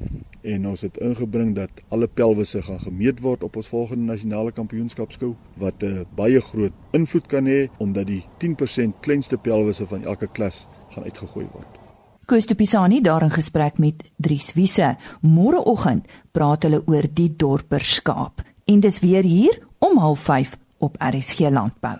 en 0.55 0.67
ons 0.71 0.83
het 0.87 0.99
ingebring 1.09 1.55
dat 1.59 1.83
alle 1.95 2.09
pelwisse 2.21 2.63
gaan 2.67 2.83
gemeet 2.83 3.23
word 3.27 3.47
op 3.47 3.57
ons 3.63 3.71
volgende 3.73 4.11
nasionale 4.11 4.55
kampioenskap 4.59 5.15
skou 5.17 5.33
wat 5.63 5.83
'n 5.83 6.03
uh, 6.03 6.05
baie 6.21 6.43
groot 6.51 6.85
invloed 7.01 7.27
kan 7.37 7.47
hê 7.55 7.61
omdat 7.79 8.13
die 8.13 8.23
10% 8.45 9.01
kleinste 9.09 9.43
pelwisse 9.49 9.87
van 9.95 10.05
elke 10.05 10.29
klas 10.39 10.67
gaan 10.91 11.05
uitgegooi 11.05 11.47
word. 11.53 11.86
Koos 12.27 12.47
de 12.47 12.55
Pisani 12.55 13.01
daar 13.01 13.23
in 13.23 13.31
gesprek 13.31 13.79
met 13.79 14.11
Dries 14.17 14.53
Wiese. 14.55 14.97
Môreoggend 15.23 16.09
praat 16.35 16.65
hulle 16.67 16.81
oor 16.91 17.07
die 17.15 17.29
dorperskaap 17.39 18.43
en 18.67 18.83
dis 18.83 18.99
weer 19.01 19.23
hier 19.23 19.61
om 19.79 19.95
05:30 20.01 20.59
op 20.83 20.97
RSG 20.99 21.39
Landbou. 21.39 21.95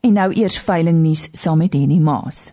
En 0.00 0.12
nou 0.12 0.32
eers 0.32 0.58
veiling 0.58 0.98
nuus 1.02 1.28
saam 1.32 1.58
met 1.58 1.72
Henny 1.72 1.98
Maas. 1.98 2.52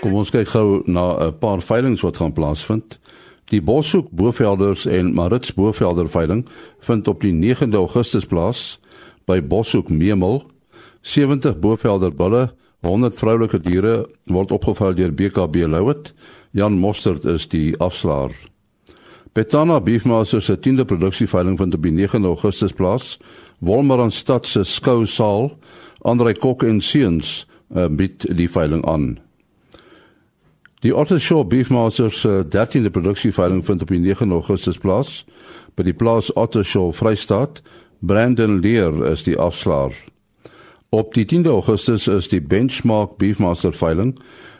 Kom 0.00 0.14
ons 0.14 0.30
kyk 0.30 0.48
gou 0.48 0.82
na 0.84 1.26
'n 1.26 1.38
paar 1.38 1.62
veilings 1.62 2.00
wat 2.00 2.16
gaan 2.16 2.32
plaasvind. 2.32 2.98
Die 3.44 3.62
Boshoek 3.62 4.10
Bovelders 4.10 4.86
en 4.86 5.14
Marits 5.14 5.54
Bovelder 5.54 6.08
veiling 6.08 6.46
vind 6.80 7.08
op 7.08 7.20
die 7.20 7.32
9de 7.32 7.76
Augustus 7.76 8.26
plaas 8.26 8.80
by 9.24 9.42
Boshoek 9.42 9.88
Memel. 9.88 10.42
70 11.00 11.58
Bovelder 11.58 12.14
bulle 12.14 12.54
100 12.80 13.16
vroulike 13.18 13.58
diere 13.58 14.06
word 14.30 14.52
opgeval 14.54 14.94
deur 14.94 15.12
BKB 15.12 15.66
Louet. 15.66 16.12
Jan 16.50 16.78
Mostert 16.78 17.24
is 17.24 17.48
die 17.50 17.74
afslaer. 17.82 18.34
Betana 19.32 19.80
Beefmasters 19.80 20.44
se 20.44 20.56
10de 20.56 20.84
produksieveiling 20.84 21.58
vind 21.58 21.74
op 21.74 21.84
9 21.84 22.24
Augustus 22.24 22.72
plaas. 22.72 23.18
Wolmaran 23.58 24.10
Stad 24.10 24.46
se 24.46 24.64
skousaal, 24.64 25.58
Andre 26.02 26.34
Kok 26.34 26.62
en 26.62 26.80
Seuns 26.80 27.46
uh, 27.74 27.86
bied 27.86 28.26
die 28.36 28.50
veiling 28.50 28.84
aan. 28.86 29.18
Die 30.80 30.94
Ottershaw 30.94 31.46
Beefmasters 31.46 32.20
se 32.20 32.44
13de 32.46 32.90
produksieveiling 32.90 33.64
vind 33.64 33.82
op 33.82 33.90
9 33.90 34.30
Augustus 34.30 34.78
plaas 34.78 35.24
by 35.74 35.86
die 35.86 35.94
plaas 35.94 36.32
Ottershaw 36.34 36.92
Vrystaat. 36.94 37.62
Brandon 37.98 38.60
Leer 38.62 39.04
is 39.10 39.26
die 39.26 39.38
afslaer. 39.38 39.94
Op 40.90 41.14
die 41.14 41.26
10de 41.26 41.48
Augustus 41.48 42.06
is 42.06 42.28
die 42.28 42.40
Benchmark 42.40 43.18
Beefmaster 43.18 43.72
veiling 43.76 44.14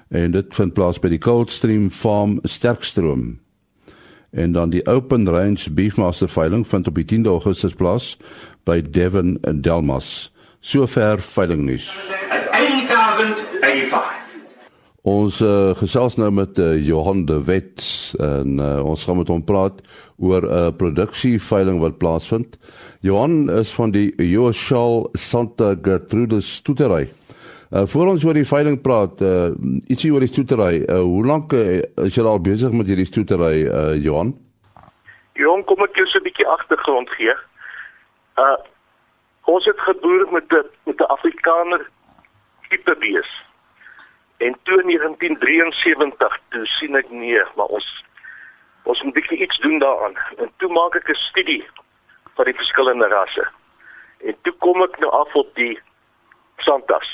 en 0.09 0.35
dit 0.35 0.53
vind 0.53 0.75
plaas 0.77 0.99
by 1.01 1.09
die 1.09 1.21
Coldstream 1.25 1.87
Farm 1.89 2.35
Sterkstroom. 2.45 3.39
En 4.37 4.53
dan 4.53 4.69
die 4.71 4.85
Open 4.87 5.25
Range 5.29 5.71
Beefmaster 5.73 6.29
veiling 6.29 6.67
vind 6.69 6.89
op 6.89 7.01
die 7.01 7.09
10de 7.09 7.33
Augustus 7.33 7.73
plaas 7.73 8.17
by 8.69 8.83
Devon 8.85 9.39
Delmas. 9.41 10.29
Sover 10.61 11.17
veilingnuus. 11.21 11.97
80085 12.53 14.18
Ons 15.09 15.39
uh, 15.41 15.73
gesels 15.79 16.19
nou 16.19 16.29
met 16.35 16.59
uh, 16.61 16.75
Johan 16.85 17.23
de 17.29 17.39
Wet 17.47 17.81
en 18.21 18.59
uh, 18.61 18.81
ons 18.85 19.05
gaan 19.07 19.17
met 19.17 19.31
hom 19.33 19.45
praat 19.47 19.79
oor 20.21 20.45
'n 20.45 20.51
uh, 20.59 20.73
produksieveiling 20.77 21.79
wat 21.81 21.97
plaasvind. 22.03 22.59
Johan 23.01 23.49
is 23.51 23.73
van 23.75 23.95
die 23.95 24.13
Joshal 24.17 25.09
Santa 25.13 25.75
Gertrude 25.83 26.41
stoetery. 26.41 27.09
Uh, 27.71 27.87
voor 27.87 28.07
ons 28.13 28.25
oor 28.25 28.35
die 28.35 28.49
veiling 28.53 28.81
praat, 28.81 29.21
uh, 29.21 29.55
ietsie 29.89 30.13
oor 30.13 30.21
die 30.21 30.35
stoetery. 30.35 30.85
Uh, 30.85 31.01
hoe 31.01 31.25
lank 31.27 31.53
uh, 31.53 31.81
is 32.05 32.15
jy 32.17 32.25
al 32.25 32.41
besig 32.41 32.73
met 32.73 32.87
hierdie 32.87 33.09
stoetery, 33.09 33.65
uh, 33.65 33.95
Johan? 33.97 34.35
Johan, 35.41 35.65
kom 35.65 35.85
ek 35.89 35.97
jou 35.97 36.07
so 36.07 36.19
'n 36.19 36.29
bietjie 36.29 36.49
agtergrond 36.49 37.09
gee. 37.17 37.33
Uh 38.37 38.59
ons 39.49 39.65
het 39.65 39.81
geboer 39.81 40.29
met 40.33 40.53
'n 40.53 40.67
met 40.85 41.01
'n 41.01 41.13
Afrikaner 41.17 41.89
tipe 42.69 42.97
bees. 43.01 43.48
En 44.39 44.57
toe 44.63 44.83
1973 44.83 46.39
toe 46.49 46.67
sien 46.67 46.97
ek 46.97 47.11
nee, 47.11 47.43
maar 47.57 47.67
ons 47.79 47.87
ons 48.89 49.03
moet 49.03 49.15
bietjie 49.15 49.43
iets 49.45 49.59
doen 49.61 49.79
daaraan. 49.79 50.15
En 50.39 50.51
toe 50.57 50.71
maak 50.73 50.95
ek 50.95 51.11
'n 51.11 51.15
studie 51.15 51.65
van 52.35 52.45
die 52.45 52.55
verskillende 52.55 53.09
rasse. 53.09 53.49
En 54.25 54.37
toe 54.43 54.53
kom 54.53 54.83
ek 54.83 54.99
nou 54.99 55.11
af 55.13 55.35
op 55.35 55.55
die 55.55 55.81
Santas. 56.57 57.11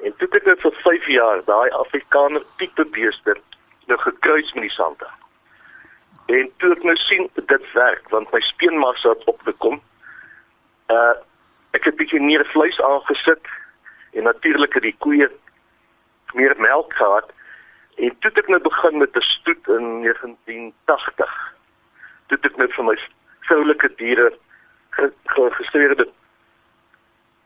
En 0.00 0.16
toe 0.16 0.28
het 0.30 0.46
ek 0.46 0.60
vir 0.60 0.72
5 0.72 1.06
jaar 1.06 1.44
daai 1.44 1.70
Afrikaner 1.70 2.42
tipe 2.56 2.84
beeste 2.84 3.36
nou 3.86 3.98
gekruis 4.00 4.52
met 4.52 4.62
die 4.62 4.70
Santa. 4.70 5.10
En 6.26 6.50
toe 6.56 6.72
ek 6.72 6.82
nou 6.82 6.96
sien 6.96 7.28
dit 7.34 7.72
werk 7.72 8.08
want 8.08 8.32
my 8.32 8.40
speenmassa 8.40 9.08
het 9.08 9.24
opgekom. 9.24 9.80
Uh 10.88 11.14
ek 11.74 11.88
het 11.90 11.96
bietjie 11.98 12.20
meer 12.22 12.44
vleis 12.52 12.76
aangesit 12.80 13.48
en 14.12 14.22
natuurlik 14.22 14.76
het 14.78 14.82
die 14.82 14.96
koeie 15.02 15.26
meer 16.34 16.54
melk 16.58 16.92
gehad. 16.92 17.32
En 17.96 18.10
toe 18.18 18.30
het 18.30 18.38
ek 18.38 18.48
nou 18.48 18.60
begin 18.60 18.98
met 18.98 19.16
'n 19.16 19.20
stoet 19.20 19.68
in 19.68 20.02
1980. 20.02 21.32
Toe 22.26 22.36
het 22.36 22.50
ek 22.50 22.56
net 22.56 22.72
vir 22.72 22.84
my 22.84 22.98
vroulike 23.40 23.94
diere 23.96 24.32
geregistreerde 25.24 26.08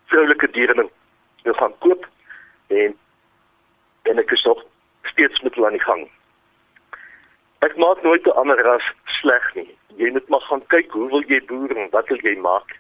vroulike 0.09 0.51
diere 0.51 0.75
nou 1.45 1.57
gaan 1.57 1.75
koop 1.79 2.07
en 2.67 2.97
en 4.03 4.19
ek 4.19 4.31
is 4.31 4.45
nog 4.45 4.63
steeds 5.03 5.41
met 5.41 5.55
hulle 5.55 5.67
aan 5.67 5.77
die 5.77 5.85
gang. 5.85 6.07
Ek 7.67 7.77
maak 7.77 8.03
nooit 8.03 8.27
'n 8.27 8.39
ander 8.41 8.63
ras 8.63 8.87
sleg 9.05 9.55
nie. 9.55 9.77
Jy 9.97 10.11
moet 10.11 10.29
maar 10.29 10.41
gaan 10.41 10.67
kyk 10.67 10.91
hoe 10.91 11.09
wil 11.09 11.25
jy 11.27 11.45
boer 11.45 11.77
en 11.77 11.91
wat 11.91 12.09
wil 12.09 12.21
jy 12.23 12.37
maak. 12.37 12.77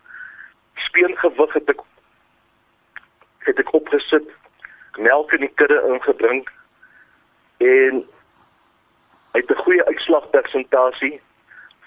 Speengewig 0.75 1.53
het 1.53 1.69
ek 1.69 1.81
het 3.38 3.59
ek 3.59 3.73
opgesit, 3.73 4.29
melk 4.97 5.33
in 5.33 5.41
die 5.41 5.55
kudde 5.55 5.83
ingebring 5.88 6.49
en 7.59 8.09
uit 9.33 9.50
'n 9.50 9.62
goeie 9.65 9.85
uitslagpersentasie 10.99 11.21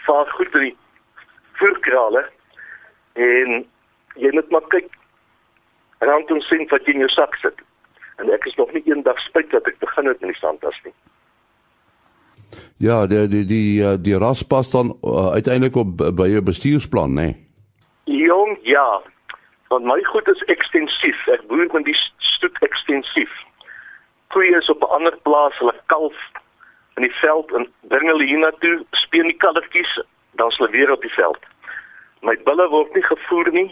vaar 0.06 0.26
goed 0.32 0.54
in 0.54 0.62
die 0.62 0.78
voerkrale 1.54 2.30
en 3.14 3.66
jy 4.16 4.32
moet 4.32 4.50
maar 4.50 4.68
kyk 4.70 4.90
rondom 6.00 6.42
sien 6.42 6.68
wat 6.72 6.86
jy 6.86 6.96
in 6.96 7.06
jou 7.06 7.10
sak 7.10 7.36
sit. 7.36 7.58
En 8.18 8.30
ek 8.34 8.46
is 8.46 8.56
nog 8.58 8.72
nie 8.74 8.84
eendag 8.86 9.20
spyt 9.20 9.52
dat 9.52 9.68
ek 9.68 9.80
begin 9.80 10.08
het 10.10 10.20
met 10.22 10.34
die 10.34 10.40
sandtas 10.40 10.78
nie. 10.86 10.94
Ja, 12.82 13.06
die 13.06 13.28
die 13.28 13.46
die 13.46 13.84
eh, 13.84 13.98
die 14.02 14.18
ras 14.18 14.42
pas 14.44 14.72
dan 14.72 14.96
uh, 15.06 15.32
uiteindelik 15.38 15.76
op 15.76 16.02
by 16.18 16.28
jou 16.28 16.42
bestuursplan, 16.42 17.14
né? 17.14 17.30
Nee? 17.30 18.26
Jong, 18.26 18.58
ja. 18.66 19.02
Want 19.70 19.86
my 19.86 20.02
goed 20.04 20.28
is 20.28 20.42
ekstensief. 20.50 21.28
Ek 21.32 21.46
boer 21.48 21.70
met 21.72 21.86
die 21.86 21.98
stoet 22.18 22.58
ekstensief. 22.66 23.32
Koeie 24.34 24.58
is 24.58 24.70
op 24.70 24.82
'n 24.82 24.94
ander 24.98 25.18
plaas, 25.24 25.58
hulle 25.60 25.76
kalf 25.86 26.18
in 27.02 27.08
die 27.08 27.20
veld 27.20 27.52
en 27.58 27.66
bring 27.90 28.10
hulle 28.10 28.30
hiernatoe, 28.30 28.76
speen 29.04 29.32
die 29.32 29.38
kalfkies, 29.42 29.94
dan 30.38 30.54
is 30.54 30.60
hulle 30.62 30.72
weer 30.78 30.92
op 30.94 31.02
die 31.02 31.16
veld. 31.18 31.50
My 32.22 32.38
bulle 32.46 32.70
word 32.70 32.94
nie 32.94 33.04
gevoer 33.04 33.50
nie. 33.52 33.70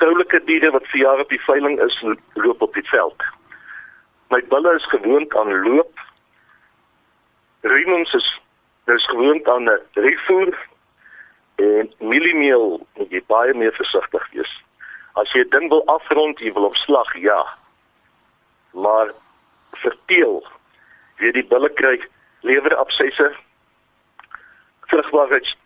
Vroulike 0.00 0.40
diere 0.48 0.72
wat 0.72 0.88
vir 0.92 1.04
jare 1.04 1.26
op 1.26 1.34
die 1.36 1.44
veiling 1.44 1.76
is, 1.84 2.00
loop 2.40 2.62
op 2.64 2.74
die 2.74 2.88
veld. 2.88 3.28
My 4.32 4.40
bulle 4.48 4.72
is 4.80 4.88
gewoond 4.94 5.36
aan 5.36 5.52
loop 5.68 6.04
Raymond 7.64 8.14
is 8.14 8.40
dis 8.84 9.06
gewoond 9.06 9.48
aan 9.48 9.64
'n 9.64 9.80
refoer 9.92 10.52
en 11.54 11.92
mieliemeel 11.98 12.86
moet 12.96 13.10
jy 13.10 13.22
baie 13.26 13.54
meer 13.54 13.72
versigtig 13.72 14.24
wees. 14.32 14.52
As 15.12 15.32
jy 15.32 15.40
'n 15.40 15.48
ding 15.48 15.68
wil 15.68 15.86
afrond, 15.86 16.38
jy 16.38 16.52
wil 16.52 16.64
op 16.64 16.76
slag, 16.76 17.16
ja. 17.16 17.46
Maar 18.72 19.08
verteel, 19.72 20.46
jy 21.16 21.32
die 21.32 21.46
bulle 21.46 21.70
kry 21.72 21.96
lewerabsesse, 22.44 23.32
vrugbaarheids 24.90 25.56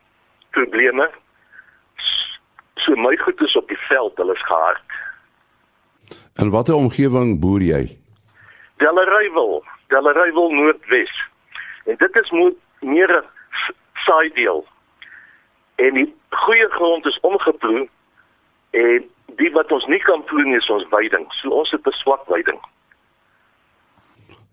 probleme. 0.50 1.10
So 2.74 2.94
my 2.94 3.16
goed 3.16 3.40
is 3.40 3.56
op 3.56 3.68
die 3.68 3.80
veld, 3.88 4.16
hulle 4.16 4.32
is 4.32 4.46
gehard. 4.46 4.96
En 6.38 6.50
watter 6.50 6.74
omgewing 6.74 7.40
boer 7.42 7.62
jy? 7.66 7.82
Delarywil, 8.78 9.64
Delarywil 9.90 10.54
Noordwes. 10.54 11.14
En 11.84 11.96
dit 11.98 12.16
is 12.22 12.30
meer 12.80 13.10
'n 13.10 13.26
saai 13.94 14.30
deel. 14.34 14.66
En 15.76 15.94
die 15.94 16.14
goeie 16.30 16.68
grond 16.68 17.06
is 17.06 17.20
omgeploeg 17.20 17.88
en 18.70 19.10
die 19.36 19.50
wat 19.52 19.72
ons 19.72 19.86
nie 19.86 20.02
kan 20.02 20.24
ploeg 20.24 20.44
nie 20.44 20.56
is 20.56 20.70
ons 20.70 20.88
weiding. 20.90 21.26
So 21.32 21.50
ons 21.50 21.70
het 21.70 21.86
'n 21.86 22.00
swak 22.02 22.26
weiding. 22.26 22.60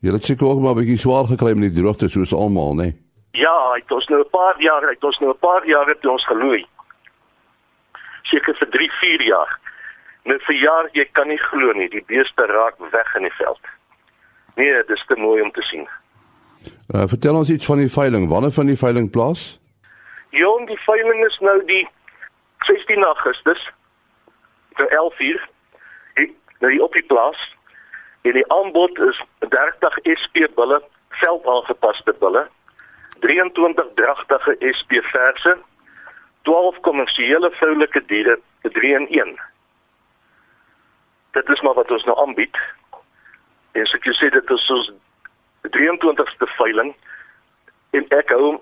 Jy 0.06 0.14
het 0.14 0.24
seker 0.24 0.48
ook 0.48 0.60
maar 0.62 0.76
'n 0.76 0.82
bietjie 0.86 1.02
swaar 1.02 1.26
gekry 1.26 1.54
met 1.58 1.74
die 1.74 1.82
droogte 1.82 2.08
soos 2.10 2.34
almal, 2.34 2.76
né? 2.76 2.82
Nee? 2.82 2.94
Ja, 3.32 3.74
het 3.74 3.92
ons 3.92 4.08
nou 4.08 4.22
'n 4.22 4.30
paar 4.30 4.62
jaar, 4.62 4.90
het 4.90 5.04
ons 5.04 5.20
nou 5.20 5.32
'n 5.32 5.40
paar 5.40 5.68
jaar 5.68 5.88
het 5.88 6.06
ons 6.06 6.26
geloei. 6.26 6.66
Seker 8.22 8.56
vir 8.56 8.70
3, 8.70 8.92
4 8.92 9.22
jaar. 9.22 9.60
Nou 10.24 10.40
vir 10.40 10.56
jaar 10.56 10.90
jy 10.92 11.06
kan 11.12 11.28
nie 11.28 11.38
glo 11.38 11.72
nie, 11.72 11.90
die 11.90 12.04
beeste 12.06 12.46
raak 12.46 12.76
weg 12.92 13.16
in 13.16 13.22
die 13.22 13.34
veld. 13.34 13.60
Nee, 14.56 14.74
dit 14.74 14.90
is 14.90 15.06
te 15.08 15.16
mooi 15.18 15.42
om 15.42 15.52
te 15.52 15.62
sien. 15.62 15.88
Uh, 16.94 17.08
vertel 17.08 17.36
ons 17.36 17.50
iets 17.50 17.66
van 17.66 17.78
die 17.78 17.92
veiling. 17.92 18.30
Wanneer 18.30 18.52
van 18.52 18.66
die 18.66 18.78
veiling 18.78 19.12
plaas? 19.12 19.60
Jong, 20.30 20.68
die 20.68 20.80
veiling 20.80 21.26
is 21.26 21.40
nou 21.40 21.66
die 21.66 21.88
16 22.60 23.04
Augustus. 23.04 23.70
Vir 24.74 24.88
11 24.88 25.20
uur. 25.20 25.50
Ek 26.14 26.32
nou 26.60 26.72
die 26.72 26.84
op 26.84 26.94
die 26.94 27.06
plaas. 27.06 27.55
En 28.26 28.34
die 28.34 28.46
aanbod 28.54 29.00
is 29.06 29.22
30 29.40 30.00
SP 30.22 30.48
bulle, 30.58 30.82
veld 31.22 31.46
aangepaste 31.46 32.16
bulle. 32.20 32.48
23 33.26 33.94
dragtige 33.96 34.58
SP 34.78 35.02
verse. 35.12 35.58
12 36.42 36.80
kommersiële 36.80 37.50
vroulike 37.60 38.02
diere, 38.06 38.40
3 38.62 38.94
in 39.00 39.08
1. 39.10 39.36
Dit 41.38 41.50
is 41.50 41.62
maar 41.62 41.74
wat 41.74 41.92
ons 41.92 42.04
nou 42.04 42.18
aanbied. 42.26 42.58
En 43.72 43.86
so 43.86 43.98
ek 43.98 44.14
sê 44.18 44.30
dit 44.34 44.56
is 44.58 44.66
soos 44.66 44.92
23ste 45.74 46.48
veiling 46.58 46.94
en 47.98 48.08
ek 48.18 48.32
hou 48.34 48.56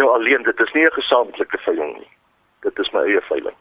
nou 0.00 0.08
alleen 0.14 0.44
dit 0.46 0.60
is 0.60 0.72
nie 0.74 0.84
'n 0.86 0.98
gesamentlike 1.00 1.58
veiling 1.58 1.92
nie 1.98 2.10
dit 2.60 2.78
is 2.78 2.92
my 2.92 3.02
eie 3.08 3.22
veiling 3.28 3.56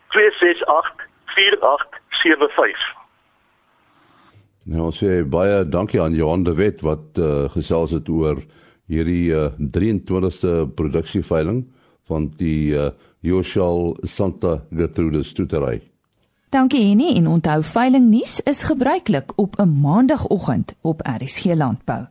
268 0.08 1.06
4875. 1.24 2.96
Nou 4.68 4.92
sê 4.92 5.24
baie 5.24 5.68
dankie 5.68 6.00
aan 6.00 6.12
Johan 6.12 6.42
de 6.44 6.54
Wet 6.54 6.80
wat 6.80 7.00
uh, 7.16 7.48
gesels 7.50 7.90
het 7.90 8.08
oor 8.08 8.36
hierdie 8.88 9.28
uh, 9.36 9.52
23ste 9.60 10.64
produksieveiling 10.74 11.66
van 12.08 12.32
die 12.40 12.72
uh, 12.72 12.88
Yoshal 13.20 13.96
Santa 14.02 14.62
Gertrude 14.72 15.22
stoetery. 15.22 15.82
Dankie 16.48 16.86
Henny 16.88 17.12
en 17.16 17.28
onthou 17.28 17.60
veiling 17.62 18.08
nuus 18.08 18.40
is 18.48 18.64
gebruiklik 18.64 19.36
op 19.36 19.60
'n 19.60 19.80
maandagooggend 19.80 20.76
op 20.80 21.04
RSG 21.04 21.52
Landbou 21.54 22.08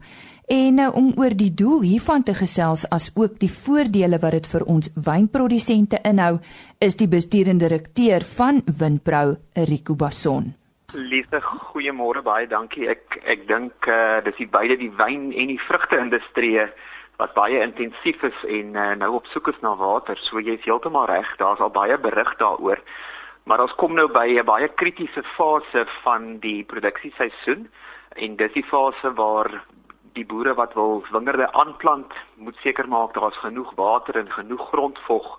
En 0.47 0.77
nou 0.79 0.91
om 0.95 1.09
oor 1.19 1.33
die 1.35 1.51
doel 1.51 1.81
hiervan 1.83 2.23
te 2.23 2.31
gesels 2.31 2.85
as 2.95 3.09
ook 3.19 3.33
die 3.41 3.49
voordele 3.51 4.15
wat 4.23 4.31
dit 4.31 4.45
vir 4.47 4.63
ons 4.71 4.87
wynprodusente 4.95 5.99
inhou, 6.07 6.37
is 6.79 6.95
die 6.95 7.09
bestuurende 7.11 7.67
direkteur 7.67 8.23
van 8.37 8.61
Winpro, 8.79 9.35
Rico 9.67 9.97
Basson. 9.99 10.53
Liefde, 10.95 11.43
goeiemôre, 11.73 12.23
baie 12.23 12.47
dankie. 12.47 12.87
Ek 12.87 13.19
ek 13.27 13.43
dink 13.51 13.91
uh, 13.91 14.23
dis 14.23 14.39
die 14.39 14.47
beide 14.47 14.79
die 14.79 14.91
wyn 14.95 15.33
en 15.35 15.51
die 15.51 15.59
vrugte-industrie 15.67 16.63
wat 17.19 17.35
baie 17.35 17.59
intensief 17.59 18.23
is 18.23 18.41
en 18.47 18.71
uh, 18.79 18.93
nou 19.03 19.17
op 19.19 19.27
soek 19.35 19.51
is 19.51 19.59
na 19.59 19.75
water. 19.75 20.15
So 20.29 20.39
jy's 20.39 20.63
heeltemal 20.63 21.11
reg, 21.11 21.27
daar's 21.43 21.59
al 21.59 21.75
baie 21.75 21.99
berig 21.99 22.37
daaroor. 22.39 22.79
Maar 23.51 23.67
ons 23.67 23.75
kom 23.75 23.99
nou 23.99 24.07
by 24.07 24.29
'n 24.39 24.47
baie 24.47 24.71
kritiese 24.79 25.27
fase 25.35 25.83
van 26.07 26.37
die 26.39 26.63
produksieseisoen 26.63 27.67
en 28.15 28.35
dis 28.39 28.53
die 28.55 28.69
fase 28.71 29.11
waar 29.11 29.51
die 30.17 30.25
boere 30.25 30.53
wat 30.57 30.73
wil 30.73 31.03
wingerde 31.13 31.47
aanplant, 31.61 32.13
moet 32.35 32.57
seker 32.63 32.87
maak 32.89 33.13
daar's 33.13 33.37
genoeg 33.43 33.71
water 33.77 34.17
en 34.17 34.31
genoeg 34.31 34.67
grondvog. 34.71 35.37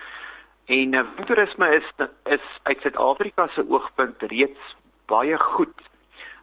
En 0.67 0.93
uh, 0.93 1.03
wyntoerisme 1.17 1.69
is 1.75 2.07
is 2.25 2.47
uit 2.63 2.81
Suid-Afrika 2.81 3.47
se 3.47 3.63
oogpunt 3.71 4.23
reeds 4.23 4.75
baie 5.07 5.39
goed 5.39 5.83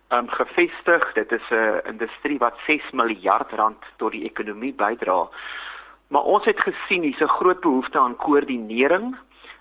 um, 0.10 0.30
gevestig. 0.30 1.14
Dit 1.14 1.32
is 1.32 1.50
'n 1.50 1.82
industrie 1.88 2.38
wat 2.38 2.56
6 2.66 2.92
miljard 2.92 3.52
rand 3.52 3.84
tot 3.98 4.12
die 4.12 4.24
ekonomie 4.24 4.74
bydra. 4.74 5.28
Maar 6.08 6.22
ons 6.22 6.46
het 6.46 6.60
gesien 6.60 7.04
hier's 7.04 7.20
'n 7.20 7.36
groot 7.40 7.60
behoefte 7.60 8.00
aan 8.00 8.16
koördinering. 8.16 9.16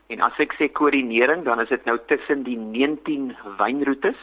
En 0.07 0.21
as 0.21 0.39
ek 0.39 0.55
sê 0.55 0.73
koördinering, 0.73 1.45
dan 1.45 1.61
is 1.61 1.69
dit 1.69 1.85
nou 1.85 1.99
tussen 2.07 2.43
die 2.43 2.57
19 2.57 3.37
wynroetes. 3.59 4.23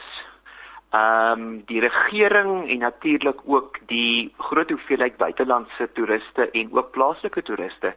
Ehm 0.90 1.40
um, 1.40 1.62
die 1.66 1.80
regering 1.80 2.68
en 2.70 2.78
natuurlik 2.78 3.40
ook 3.44 3.78
die 3.86 4.34
groot 4.38 4.70
hoeveelheid 4.70 5.16
buitelandse 5.16 5.92
toeriste 5.92 6.50
en 6.50 6.72
ook 6.72 6.90
plaaslike 6.90 7.42
toeriste. 7.42 7.94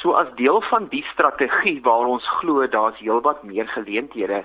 So 0.00 0.12
as 0.12 0.28
deel 0.36 0.60
van 0.60 0.88
die 0.88 1.04
strategie 1.12 1.80
waar 1.82 2.06
ons 2.06 2.28
glo 2.40 2.66
daar's 2.68 2.98
heelwat 2.98 3.42
meer 3.42 3.68
geleenthede 3.68 4.44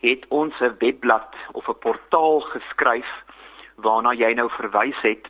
het 0.00 0.24
ons 0.28 0.54
'n 0.60 0.76
webblad 0.78 1.34
of 1.52 1.68
'n 1.68 1.78
portaal 1.78 2.40
geskryf 2.40 3.10
waarna 3.76 4.12
jy 4.12 4.32
nou 4.34 4.50
verwys 4.50 5.00
het. 5.02 5.28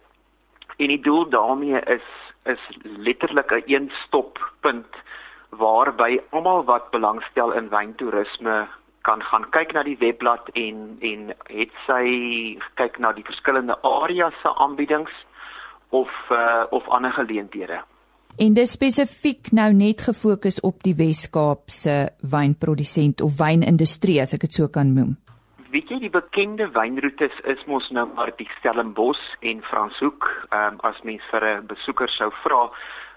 En 0.77 0.87
die 0.87 1.01
doel 1.01 1.29
daarmee 1.29 1.81
is 1.81 2.07
is 2.45 2.61
letterlik 2.83 3.51
'n 3.51 3.55
een 3.55 3.63
een-stoppunt 3.67 4.95
waarby 5.49 6.21
almal 6.31 6.65
wat 6.65 6.91
belangstel 6.91 7.53
in 7.53 7.69
wyntoerisme 7.69 8.69
kan 9.03 9.23
gaan 9.23 9.51
kyk 9.51 9.73
na 9.73 9.83
die 9.83 9.99
webblad 9.99 10.49
en 10.53 10.97
en 11.01 11.35
het 11.47 11.73
sy 11.87 12.05
kyk 12.75 12.99
na 12.99 13.13
die 13.13 13.25
verskillende 13.25 13.79
areas 13.83 14.35
se 14.43 14.55
aanbiedings 14.55 15.13
of 15.89 16.11
uh, 16.31 16.65
of 16.71 16.89
ander 16.89 17.13
geleenthede. 17.13 17.83
En 18.39 18.55
dis 18.55 18.71
spesifiek 18.71 19.49
nou 19.51 19.73
net 19.75 20.05
gefokus 20.07 20.61
op 20.63 20.85
die 20.87 20.93
Wes-Kaap 20.95 21.73
se 21.75 21.95
wynprodusent 22.23 23.19
of 23.27 23.41
wynindustrie 23.41 24.21
as 24.23 24.37
ek 24.37 24.45
dit 24.47 24.55
so 24.61 24.71
kan 24.71 24.93
noem. 24.95 25.17
Weet 25.73 25.91
jy 25.91 25.99
die 26.05 26.13
bekende 26.15 26.69
wynroetes 26.77 27.35
is 27.51 27.65
mos 27.67 27.89
nou 27.91 28.05
maar 28.13 28.31
die 28.39 28.47
Stellenbosch 28.61 29.25
en 29.43 29.65
Franshoek, 29.67 30.29
um, 30.55 30.79
as 30.87 31.03
mens 31.03 31.27
vir 31.33 31.49
'n 31.49 31.67
besoeker 31.67 32.09
sou 32.15 32.31
vra, 32.45 32.71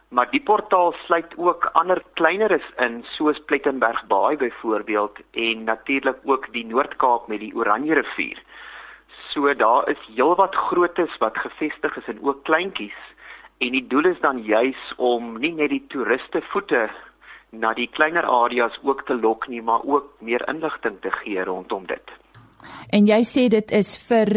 maar 0.10 0.31
die 0.34 0.41
portaal 0.41 0.95
sluit 1.05 1.38
ook 1.38 1.69
ander 1.77 2.01
kleineres 2.17 2.65
in 2.79 3.05
soos 3.13 3.38
Plettenberg 3.45 4.01
Baai 4.07 4.38
byvoorbeeld 4.38 5.21
en 5.34 5.63
natuurlik 5.69 6.17
ook 6.25 6.51
die 6.51 6.65
Noord-Kaap 6.65 7.27
met 7.27 7.39
die 7.39 7.53
Oranje 7.53 7.93
rivier. 7.93 8.41
So 9.29 9.53
daar 9.53 9.88
is 9.88 10.01
heelwat 10.15 10.55
grootes 10.55 11.17
wat 11.19 11.38
gevestig 11.38 11.97
is 11.97 12.07
en 12.07 12.25
ook 12.25 12.43
kleintjies 12.43 12.97
En 13.62 13.76
die 13.76 13.88
doel 13.88 14.10
is 14.10 14.19
dan 14.21 14.41
juis 14.41 14.80
om 14.97 15.36
nie 15.39 15.54
net 15.54 15.69
die 15.69 15.84
toeriste 15.93 16.41
voete 16.50 16.88
na 17.52 17.74
die 17.78 17.89
kleiner 17.93 18.26
areas 18.26 18.78
ook 18.82 19.04
te 19.06 19.13
lok 19.13 19.45
nie, 19.52 19.62
maar 19.62 19.84
ook 19.86 20.08
meer 20.19 20.41
inligting 20.50 20.97
te 21.04 21.12
gee 21.21 21.43
rondom 21.45 21.86
dit. 21.86 22.13
En 22.89 23.06
jy 23.06 23.21
sê 23.28 23.47
dit 23.54 23.74
is 23.78 23.93
vir 24.08 24.32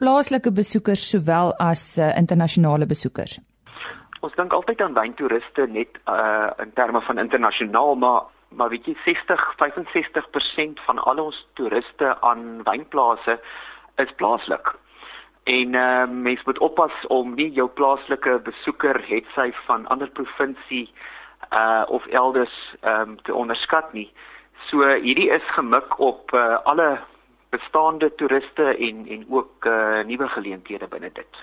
plaaslike 0.00 0.52
besoekers 0.56 1.04
sowel 1.10 1.52
as 1.60 1.82
uh, 1.98 2.12
internasionale 2.18 2.88
besoekers. 2.88 3.38
Ons 4.22 4.36
dink 4.38 4.54
altyd 4.54 4.80
aan 4.80 4.96
wyntoeriste 4.96 5.66
net 5.68 5.98
uh, 6.06 6.48
in 6.62 6.72
terme 6.78 7.02
van 7.08 7.18
internasionaal, 7.18 7.96
maar 7.96 8.22
maar 8.52 8.68
weet 8.68 8.84
jy 8.84 8.92
60 9.04 9.42
65% 9.60 10.80
van 10.86 10.98
al 11.08 11.22
ons 11.22 11.38
toeriste 11.56 12.10
aan 12.20 12.60
wynplase 12.66 13.38
is 13.96 14.12
plaaslik. 14.20 14.74
En 15.44 15.74
uh, 15.74 16.08
mens 16.08 16.42
moet 16.44 16.58
oppas 16.58 17.06
om 17.08 17.34
nie 17.34 17.50
jou 17.50 17.68
plaaslike 17.68 18.40
besoeker 18.46 19.00
het 19.08 19.26
sy 19.34 19.50
van 19.66 19.86
ander 19.86 20.10
provinsie 20.10 20.86
uh 21.52 21.82
of 21.88 22.06
elders 22.06 22.54
um 22.86 23.16
te 23.22 23.34
onderskat 23.34 23.92
nie. 23.92 24.12
So 24.70 24.86
hierdie 25.02 25.30
is 25.34 25.48
gemik 25.56 25.98
op 25.98 26.30
uh, 26.32 26.62
alle 26.64 27.00
bestaande 27.50 28.12
toeriste 28.14 28.76
en 28.78 29.06
en 29.08 29.26
ook 29.28 29.66
uh 29.66 30.04
nuwe 30.06 30.28
geleenthede 30.28 30.86
binne 30.88 31.10
dit. 31.14 31.42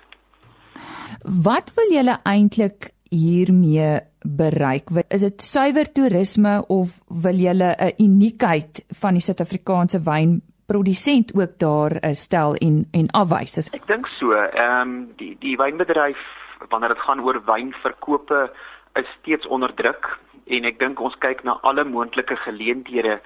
Wat 1.43 1.73
wil 1.75 1.91
julle 1.91 2.15
eintlik 2.23 2.93
hiermee 3.09 3.99
bereik? 4.23 4.89
Is 5.09 5.21
dit 5.21 5.41
suiwer 5.41 5.91
toerisme 5.91 6.63
of 6.67 7.01
wil 7.07 7.35
julle 7.35 7.75
'n 7.75 7.93
uniekheid 7.97 8.85
van 9.01 9.13
die 9.13 9.21
Suid-Afrikaanse 9.21 10.01
wyn 10.03 10.41
produsent 10.71 11.33
ook 11.35 11.57
daar 11.57 11.91
uh, 11.91 12.13
stel 12.13 12.55
en 12.55 12.85
en 12.91 13.09
afwys. 13.21 13.69
Ek 13.73 13.87
dink 13.89 14.07
so. 14.19 14.33
Ehm 14.33 14.81
um, 14.81 14.95
die 15.21 15.35
die 15.43 15.57
wynbedryf 15.57 16.21
wanneer 16.69 16.93
dit 16.93 17.05
gaan 17.07 17.21
oor 17.25 17.41
wynverkope 17.45 18.49
is 19.01 19.09
steeds 19.19 19.47
onder 19.47 19.73
druk 19.73 20.17
en 20.45 20.65
ek 20.65 20.79
dink 20.79 20.99
ons 20.99 21.15
kyk 21.25 21.43
na 21.43 21.57
alle 21.61 21.85
moontlike 21.85 22.35
geleenthede 22.45 23.19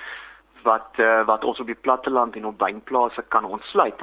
wat 0.67 0.99
uh, 0.99 1.23
wat 1.27 1.43
ons 1.43 1.59
op 1.59 1.67
die 1.67 1.81
platteland 1.87 2.35
en 2.39 2.45
op 2.51 2.61
wynplase 2.61 3.23
kan 3.35 3.45
ontsluit. 3.45 3.99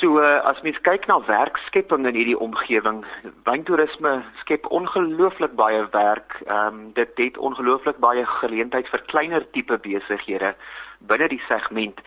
So 0.00 0.20
as 0.20 0.60
mens 0.62 0.78
kyk 0.86 1.06
na 1.06 1.18
werkskepping 1.26 2.06
in 2.08 2.16
hierdie 2.16 2.38
omgewing, 2.38 3.02
wyntoerisme 3.48 4.12
skep 4.40 4.68
ongelooflik 4.70 5.56
baie 5.58 5.82
werk. 5.96 6.38
Ehm 6.46 6.66
um, 6.66 6.84
dit 6.98 7.24
het 7.24 7.38
ongelooflik 7.38 7.98
baie 8.04 8.26
geleentheid 8.38 8.88
vir 8.92 9.08
kleiner 9.12 9.48
tipe 9.56 9.78
besighede 9.88 10.54
binne 11.10 11.28
die 11.28 11.42
segment. 11.48 12.00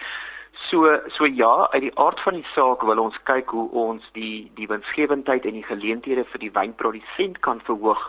So 0.70 1.00
so 1.18 1.26
ja, 1.26 1.68
uit 1.72 1.82
die 1.82 1.98
aard 2.00 2.20
van 2.20 2.34
die 2.34 2.48
saak 2.54 2.82
wil 2.82 3.00
ons 3.00 3.18
kyk 3.24 3.50
hoe 3.54 3.68
ons 3.72 4.04
die 4.14 4.52
die 4.56 4.68
winsgewendheid 4.68 5.46
en 5.46 5.60
die 5.60 5.68
geleenthede 5.68 6.26
vir 6.32 6.40
die 6.40 6.52
wynprodusent 6.52 7.40
kan 7.40 7.62
verhoog. 7.68 8.02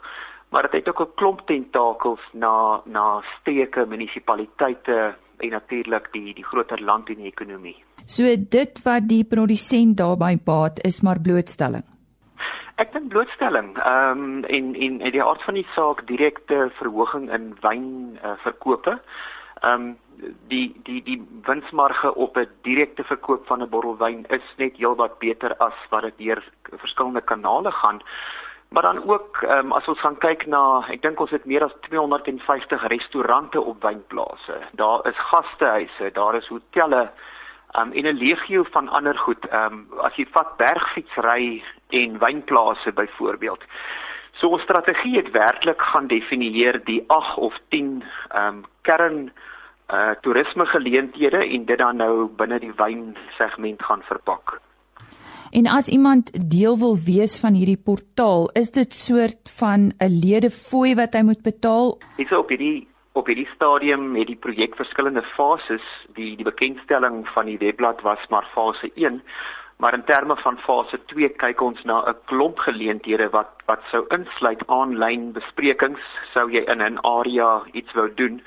Maar 0.54 0.68
dit 0.70 0.72
het 0.72 0.88
ook 0.88 1.00
'n 1.00 1.14
klomp 1.14 1.46
tentakels 1.46 2.24
na 2.32 2.80
na 2.84 3.22
steke, 3.40 3.86
munisipaliteite 3.86 5.14
en 5.38 5.50
natuurlik 5.50 6.12
die 6.12 6.34
die 6.34 6.44
groter 6.44 6.82
land 6.82 7.08
en 7.08 7.16
die 7.16 7.32
ekonomie. 7.32 7.76
So 8.06 8.24
dit 8.36 8.82
wat 8.84 9.08
die 9.08 9.24
produsent 9.24 9.96
daarbey 9.96 10.38
baat 10.44 10.80
is 10.84 11.02
maar 11.02 11.20
blootstelling. 11.20 11.84
Ek 12.76 12.92
dink 12.92 13.08
blootstelling. 13.08 13.76
Ehm 13.78 14.18
um, 14.18 14.44
en 14.44 14.74
en 14.74 15.02
uit 15.02 15.12
die 15.12 15.22
aard 15.22 15.42
van 15.42 15.54
die 15.54 15.66
saak 15.74 16.06
direkte 16.06 16.70
verhoging 16.78 17.30
in 17.32 17.54
wyn 17.60 18.18
uh, 18.24 18.36
verkope. 18.44 18.98
Ehm 19.60 19.72
um, 19.72 19.96
die 20.48 20.80
die 20.82 21.02
die 21.02 21.28
winsmarge 21.44 22.14
op 22.14 22.36
'n 22.36 22.48
direkte 22.62 23.04
verkoop 23.04 23.46
van 23.46 23.62
'n 23.62 23.68
bottel 23.68 23.96
wyn 23.96 24.24
is 24.28 24.42
net 24.56 24.76
heelwat 24.76 25.18
beter 25.18 25.56
as 25.56 25.74
wat 25.90 26.02
dit 26.02 26.18
deur 26.18 26.44
verskillende 26.70 27.20
kanale 27.20 27.70
gaan. 27.70 28.02
Maar 28.68 28.82
dan 28.82 29.08
ook 29.10 29.42
um, 29.42 29.72
as 29.72 29.88
ons 29.88 30.00
gaan 30.00 30.18
kyk 30.18 30.46
na, 30.46 30.84
ek 30.88 31.02
dink 31.02 31.20
ons 31.20 31.30
het 31.30 31.44
meer 31.44 31.64
as 31.64 31.74
250 31.80 32.86
restaurante 32.86 33.60
op 33.60 33.82
wynplase. 33.82 34.58
Daar 34.72 35.06
is 35.06 35.18
gastehuise, 35.18 36.10
daar 36.12 36.34
is 36.34 36.48
hotelle 36.48 37.10
um, 37.78 37.92
en 37.92 38.04
'n 38.06 38.18
legio 38.18 38.64
van 38.70 38.88
ander 38.88 39.18
goed. 39.18 39.52
Um, 39.52 39.86
as 40.00 40.14
jy 40.16 40.26
vat 40.30 40.56
bergfietsry 40.56 41.62
en 41.88 42.18
wynplase 42.18 42.92
byvoorbeeld. 42.92 43.62
So 44.36 44.52
ons 44.52 44.62
strategie 44.62 45.16
het 45.16 45.30
werklik 45.32 45.80
gaan 45.80 46.06
definieer 46.12 46.80
die 46.84 47.02
8 47.06 47.38
of 47.38 47.54
10 47.68 48.02
ehm 48.30 48.46
um, 48.46 48.64
kern 48.82 49.30
uh 49.90 50.14
toerisme 50.20 50.66
geleenthede 50.66 51.46
en 51.46 51.64
dit 51.64 51.78
dan 51.78 51.96
nou 51.96 52.28
binne 52.36 52.58
die 52.58 52.72
wyn 52.76 53.16
segment 53.38 53.82
gaan 53.82 54.02
verpak. 54.02 54.60
En 55.50 55.66
as 55.66 55.88
iemand 55.88 56.50
deel 56.50 56.78
wil 56.78 56.96
wees 57.06 57.38
van 57.40 57.54
hierdie 57.54 57.78
portaal, 57.78 58.48
is 58.58 58.70
dit 58.70 58.92
soort 58.92 59.52
van 59.58 59.92
'n 59.98 60.18
ledefooi 60.24 60.94
wat 60.94 61.14
hy 61.14 61.22
moet 61.22 61.42
betaal? 61.42 61.98
Dis 62.16 62.32
op 62.32 62.48
hierdie 62.48 62.88
op 63.12 63.26
hierdie 63.26 63.48
stadium 63.54 64.14
het 64.14 64.26
die 64.26 64.36
projek 64.36 64.76
verskillende 64.76 65.22
fases. 65.22 65.84
Die 66.14 66.36
die 66.36 66.44
bekendstelling 66.44 67.28
van 67.28 67.46
die 67.46 67.58
webblad 67.58 68.02
was 68.02 68.26
maar 68.28 68.48
fase 68.54 68.90
1, 68.94 69.22
maar 69.76 69.94
in 69.94 70.04
terme 70.04 70.36
van 70.36 70.58
fase 70.58 70.98
2 71.04 71.28
kyk 71.28 71.60
ons 71.60 71.82
na 71.84 72.02
'n 72.08 72.16
klomp 72.24 72.58
geleenthede 72.58 73.28
wat 73.30 73.50
wat 73.66 73.82
sou 73.90 74.04
insluit 74.08 74.62
aanlyn 74.66 75.32
besprekings, 75.32 76.04
sou 76.32 76.50
jy 76.50 76.62
in 76.72 76.82
'n 76.82 76.98
area 77.02 77.62
iets 77.72 77.92
wou 77.92 78.14
doen. 78.14 78.42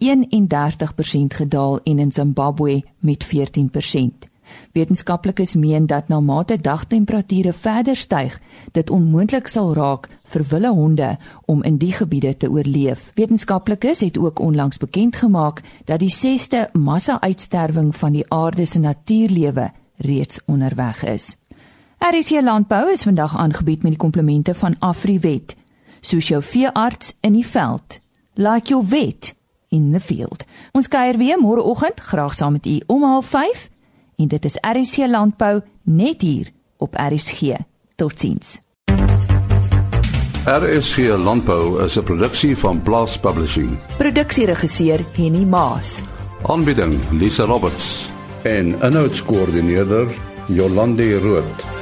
gedaal 1.35 1.81
en 1.83 1.99
in 1.99 2.13
Zimbabwe 2.13 2.83
met 2.99 3.27
14%. 3.27 4.31
Wetenskaplikes 4.73 5.55
meen 5.55 5.87
dat 5.87 6.09
na 6.09 6.21
mate 6.21 6.61
dagtemperature 6.61 7.53
verder 7.53 7.97
styg, 7.97 8.41
dit 8.73 8.91
onmoontlik 8.91 9.47
sal 9.47 9.75
raak 9.75 10.09
vir 10.23 10.45
wilde 10.49 10.69
honde 10.69 11.17
om 11.45 11.63
in 11.63 11.77
die 11.77 11.93
gebiede 11.93 12.37
te 12.37 12.51
oorleef. 12.51 13.11
Wetenskaplikes 13.15 14.01
het 14.01 14.19
ook 14.19 14.39
onlangs 14.39 14.77
bekend 14.77 15.17
gemaak 15.17 15.63
dat 15.85 16.01
die 16.01 16.13
6ste 16.13 16.69
massa-uitsterwing 16.73 17.97
van 17.97 18.13
die 18.13 18.25
aarde 18.29 18.65
se 18.65 18.79
natuurlewe 18.79 19.71
reeds 19.97 20.41
onderweg 20.47 21.05
is. 21.05 21.37
RC 22.03 22.41
Landbou 22.43 22.91
is 22.91 23.03
vandag 23.03 23.37
aangebied 23.37 23.83
met 23.83 23.93
die 23.93 24.01
komplemente 24.01 24.55
van 24.55 24.75
Afriwet. 24.79 25.57
Soos 26.01 26.29
jou 26.29 26.43
veearts 26.43 27.17
in 27.21 27.33
die 27.33 27.47
veld. 27.47 28.01
Like 28.35 28.69
your 28.69 28.85
vet 28.87 29.37
in 29.69 29.93
the 29.93 30.01
field. 30.01 30.43
Ons 30.73 30.89
kuier 30.89 31.17
weer 31.17 31.39
môreoggend 31.39 32.01
graag 32.01 32.35
saam 32.35 32.53
met 32.59 32.67
u 32.67 32.81
om 32.87 33.23
05:30 33.23 33.69
en 34.17 34.29
dit 34.29 34.45
is 34.45 34.59
RC 34.61 35.07
Landbou 35.07 35.61
net 35.83 36.21
hier 36.21 36.51
op 36.77 36.95
RSG. 36.95 37.55
Totsiens. 37.95 38.59
RSG 40.45 40.97
Landbou 41.17 41.85
is 41.85 41.99
'n 41.99 42.03
produksie 42.03 42.57
van 42.57 42.83
Blast 42.83 43.21
Publishing. 43.21 43.79
Produksieregisseur 43.97 45.05
Henny 45.13 45.45
Maas. 45.45 46.03
Aanbieding 46.43 46.99
Lisa 47.11 47.45
Roberts 47.45 48.11
en 48.43 48.75
'n 48.81 48.93
notas 48.93 49.23
koördineerder 49.23 50.07
Jolande 50.47 51.19
Rooi. 51.19 51.82